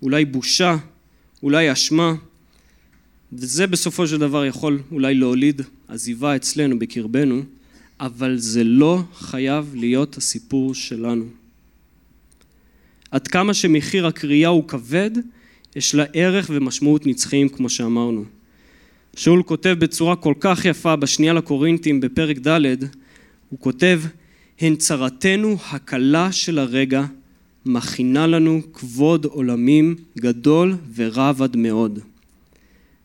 אולי 0.02 0.24
בושה, 0.24 0.76
אולי 1.42 1.72
אשמה, 1.72 2.14
וזה 3.32 3.66
בסופו 3.66 4.06
של 4.06 4.18
דבר 4.18 4.44
יכול 4.44 4.82
אולי 4.92 5.14
להוליד 5.14 5.62
עזיבה 5.88 6.36
אצלנו 6.36 6.78
בקרבנו, 6.78 7.42
אבל 8.00 8.36
זה 8.38 8.64
לא 8.64 9.02
חייב 9.14 9.74
להיות 9.74 10.16
הסיפור 10.16 10.74
שלנו. 10.74 11.24
עד 13.10 13.28
כמה 13.28 13.54
שמחיר 13.54 14.06
הקריאה 14.06 14.48
הוא 14.48 14.68
כבד, 14.68 15.10
יש 15.76 15.94
לה 15.94 16.04
ערך 16.12 16.50
ומשמעות 16.54 17.06
נצחיים 17.06 17.48
כמו 17.48 17.68
שאמרנו. 17.68 18.24
שאול 19.16 19.42
כותב 19.42 19.76
בצורה 19.78 20.16
כל 20.16 20.34
כך 20.40 20.64
יפה 20.64 20.96
בשנייה 20.96 21.32
לקורינטים 21.32 22.00
בפרק 22.00 22.38
ד', 22.38 22.84
הוא 23.50 23.58
כותב, 23.60 24.00
הן 24.60 24.76
צרתנו 24.76 25.56
הקלה 25.70 26.32
של 26.32 26.58
הרגע 26.58 27.04
מכינה 27.66 28.26
לנו 28.26 28.60
כבוד 28.72 29.24
עולמים 29.24 29.94
גדול 30.18 30.76
ורב 30.94 31.42
עד 31.42 31.56
מאוד. 31.56 31.98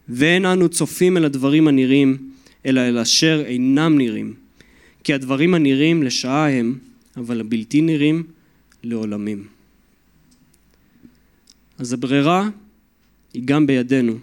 ואין 0.09 0.45
אנו 0.45 0.69
צופים 0.69 1.17
אל 1.17 1.25
הדברים 1.25 1.67
הנראים, 1.67 2.29
אלא 2.65 2.81
אל 2.81 2.97
אשר 2.97 3.43
אינם 3.45 3.97
נראים. 3.97 4.33
כי 5.03 5.13
הדברים 5.13 5.53
הנראים 5.53 6.03
לשעה 6.03 6.51
הם, 6.51 6.77
אבל 7.17 7.39
הבלתי 7.39 7.81
נראים 7.81 8.23
לעולמים. 8.83 9.47
אז 11.77 11.93
הברירה 11.93 12.49
היא 13.33 13.41
גם 13.45 13.67
בידינו. 13.67 14.17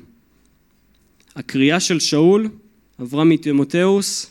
הקריאה 1.37 1.81
של 1.81 2.01
שאול 2.01 2.49
עברה 2.99 3.25
מתימותאוס 3.25 4.31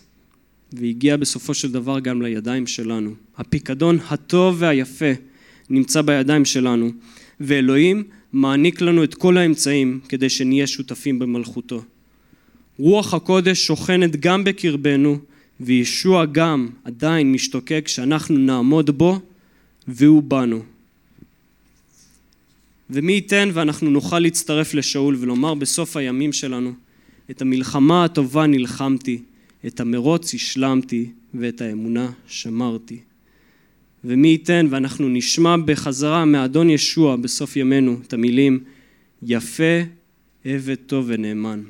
והגיעה 0.73 1.17
בסופו 1.17 1.53
של 1.53 1.71
דבר 1.71 1.99
גם 1.99 2.21
לידיים 2.21 2.67
שלנו. 2.67 3.13
הפיקדון 3.37 3.97
הטוב 4.09 4.55
והיפה 4.59 5.11
נמצא 5.69 6.01
בידיים 6.01 6.45
שלנו, 6.45 6.91
ואלוהים 7.39 8.03
מעניק 8.33 8.81
לנו 8.81 9.03
את 9.03 9.13
כל 9.13 9.37
האמצעים 9.37 9.99
כדי 10.09 10.29
שנהיה 10.29 10.67
שותפים 10.67 11.19
במלכותו. 11.19 11.83
רוח 12.79 13.13
הקודש 13.13 13.65
שוכנת 13.65 14.15
גם 14.15 14.43
בקרבנו, 14.43 15.19
וישוע 15.59 16.25
גם 16.25 16.69
עדיין 16.83 17.31
משתוקק 17.31 17.87
שאנחנו 17.87 18.37
נעמוד 18.37 18.97
בו 18.97 19.19
והוא 19.87 20.23
בנו. 20.23 20.63
ומי 22.89 23.11
ייתן 23.11 23.49
ואנחנו 23.53 23.89
נוכל 23.89 24.19
להצטרף 24.19 24.73
לשאול 24.73 25.15
ולומר 25.19 25.53
בסוף 25.53 25.97
הימים 25.97 26.33
שלנו, 26.33 26.73
את 27.31 27.41
המלחמה 27.41 28.03
הטובה 28.03 28.47
נלחמתי, 28.47 29.21
את 29.67 29.79
המרוץ 29.79 30.33
השלמתי 30.33 31.11
ואת 31.33 31.61
האמונה 31.61 32.11
שמרתי. 32.27 32.99
ומי 34.03 34.27
ייתן 34.27 34.67
ואנחנו 34.69 35.09
נשמע 35.09 35.57
בחזרה 35.57 36.25
מאדון 36.25 36.69
ישוע 36.69 37.15
בסוף 37.15 37.55
ימינו 37.55 37.97
את 38.07 38.13
המילים 38.13 38.59
יפה, 39.23 39.81
עבד 40.45 40.75
טוב 40.75 41.05
ונאמן. 41.07 41.63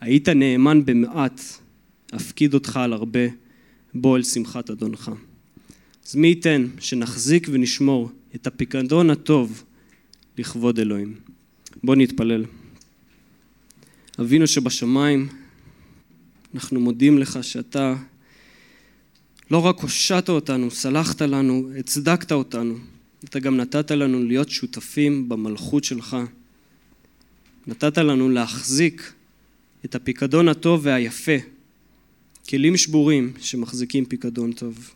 היית 0.00 0.28
נאמן 0.28 0.84
במעט, 0.84 1.40
אפקיד 2.16 2.54
אותך 2.54 2.76
על 2.76 2.92
הרבה, 2.92 3.20
בוא 3.94 4.16
אל 4.16 4.22
שמחת 4.22 4.70
אדונך. 4.70 5.10
אז 6.06 6.14
מי 6.16 6.28
ייתן 6.28 6.66
שנחזיק 6.78 7.46
ונשמור 7.50 8.10
את 8.34 8.46
הפיקדון 8.46 9.10
הטוב 9.10 9.64
לכבוד 10.38 10.78
אלוהים. 10.78 11.14
בוא 11.84 11.96
נתפלל. 11.96 12.44
אבינו 14.20 14.46
שבשמיים, 14.46 15.28
אנחנו 16.54 16.80
מודים 16.80 17.18
לך 17.18 17.38
שאתה 17.42 17.94
לא 19.50 19.58
רק 19.58 19.80
הושעת 19.80 20.28
אותנו, 20.28 20.70
סלחת 20.70 21.22
לנו, 21.22 21.70
הצדקת 21.78 22.32
אותנו, 22.32 22.78
אתה 23.24 23.38
גם 23.38 23.56
נתת 23.56 23.90
לנו 23.90 24.24
להיות 24.24 24.50
שותפים 24.50 25.28
במלכות 25.28 25.84
שלך. 25.84 26.16
נתת 27.66 27.98
לנו 27.98 28.28
להחזיק 28.28 29.12
את 29.84 29.94
הפיקדון 29.94 30.48
הטוב 30.48 30.80
והיפה, 30.82 31.32
כלים 32.48 32.76
שבורים 32.76 33.32
שמחזיקים 33.38 34.04
פיקדון 34.04 34.52
טוב. 34.52 34.90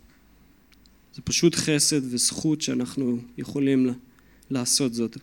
זה 1.14 1.23
פשוט 1.23 1.55
חסד 1.55 2.14
וזכות 2.14 2.61
שאנחנו 2.61 3.19
יכולים 3.38 3.95
לעשות 4.51 4.95
זאת. 4.95 5.17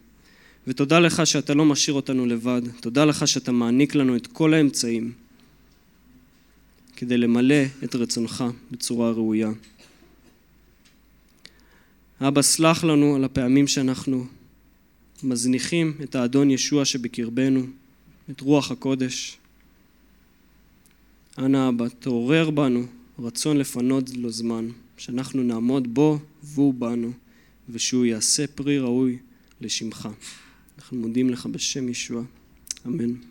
ותודה 0.68 1.00
לך 1.00 1.28
שאתה 1.28 1.54
לא 1.54 1.66
משאיר 1.66 1.96
אותנו 1.96 2.26
לבד. 2.26 2.62
תודה 2.82 3.06
לך 3.06 3.28
שאתה 3.28 3.52
מעניק 3.52 3.96
לנו 3.96 4.16
את 4.16 4.28
כל 4.28 4.54
האמצעים 4.54 5.12
כדי 7.02 7.18
למלא 7.18 7.56
את 7.84 7.96
רצונך 7.96 8.44
בצורה 8.72 9.12
ראויה. 9.12 9.50
אבא, 12.22 12.42
סלח 12.42 12.84
לנו 12.84 13.16
על 13.16 13.24
הפעמים 13.24 13.68
שאנחנו 13.68 14.26
מזניחים 15.24 15.94
את 16.04 16.16
האדון 16.16 16.52
ישוע 16.52 16.86
שבקרבנו, 16.86 17.66
את 18.32 18.42
רוח 18.42 18.72
הקודש. 18.72 19.38
אנא 21.38 21.70
אבא, 21.70 21.88
תעורר 22.00 22.50
בנו 22.50 22.86
רצון 23.20 23.58
לפנות 23.58 24.10
לו 24.16 24.32
זמן, 24.32 24.70
שאנחנו 24.98 25.44
נעמוד 25.44 25.94
בו 25.94 26.20
והוא 26.44 26.74
בנו, 26.74 27.12
ושהוא 27.70 28.06
יעשה 28.06 28.48
פרי 28.48 28.80
ראוי 28.80 29.18
לשמך. 29.62 30.10
אנחנו 30.78 30.98
מודים 30.98 31.30
לך 31.30 31.46
בשם 31.46 31.90
ישוע, 31.90 32.24
אמן. 32.86 33.31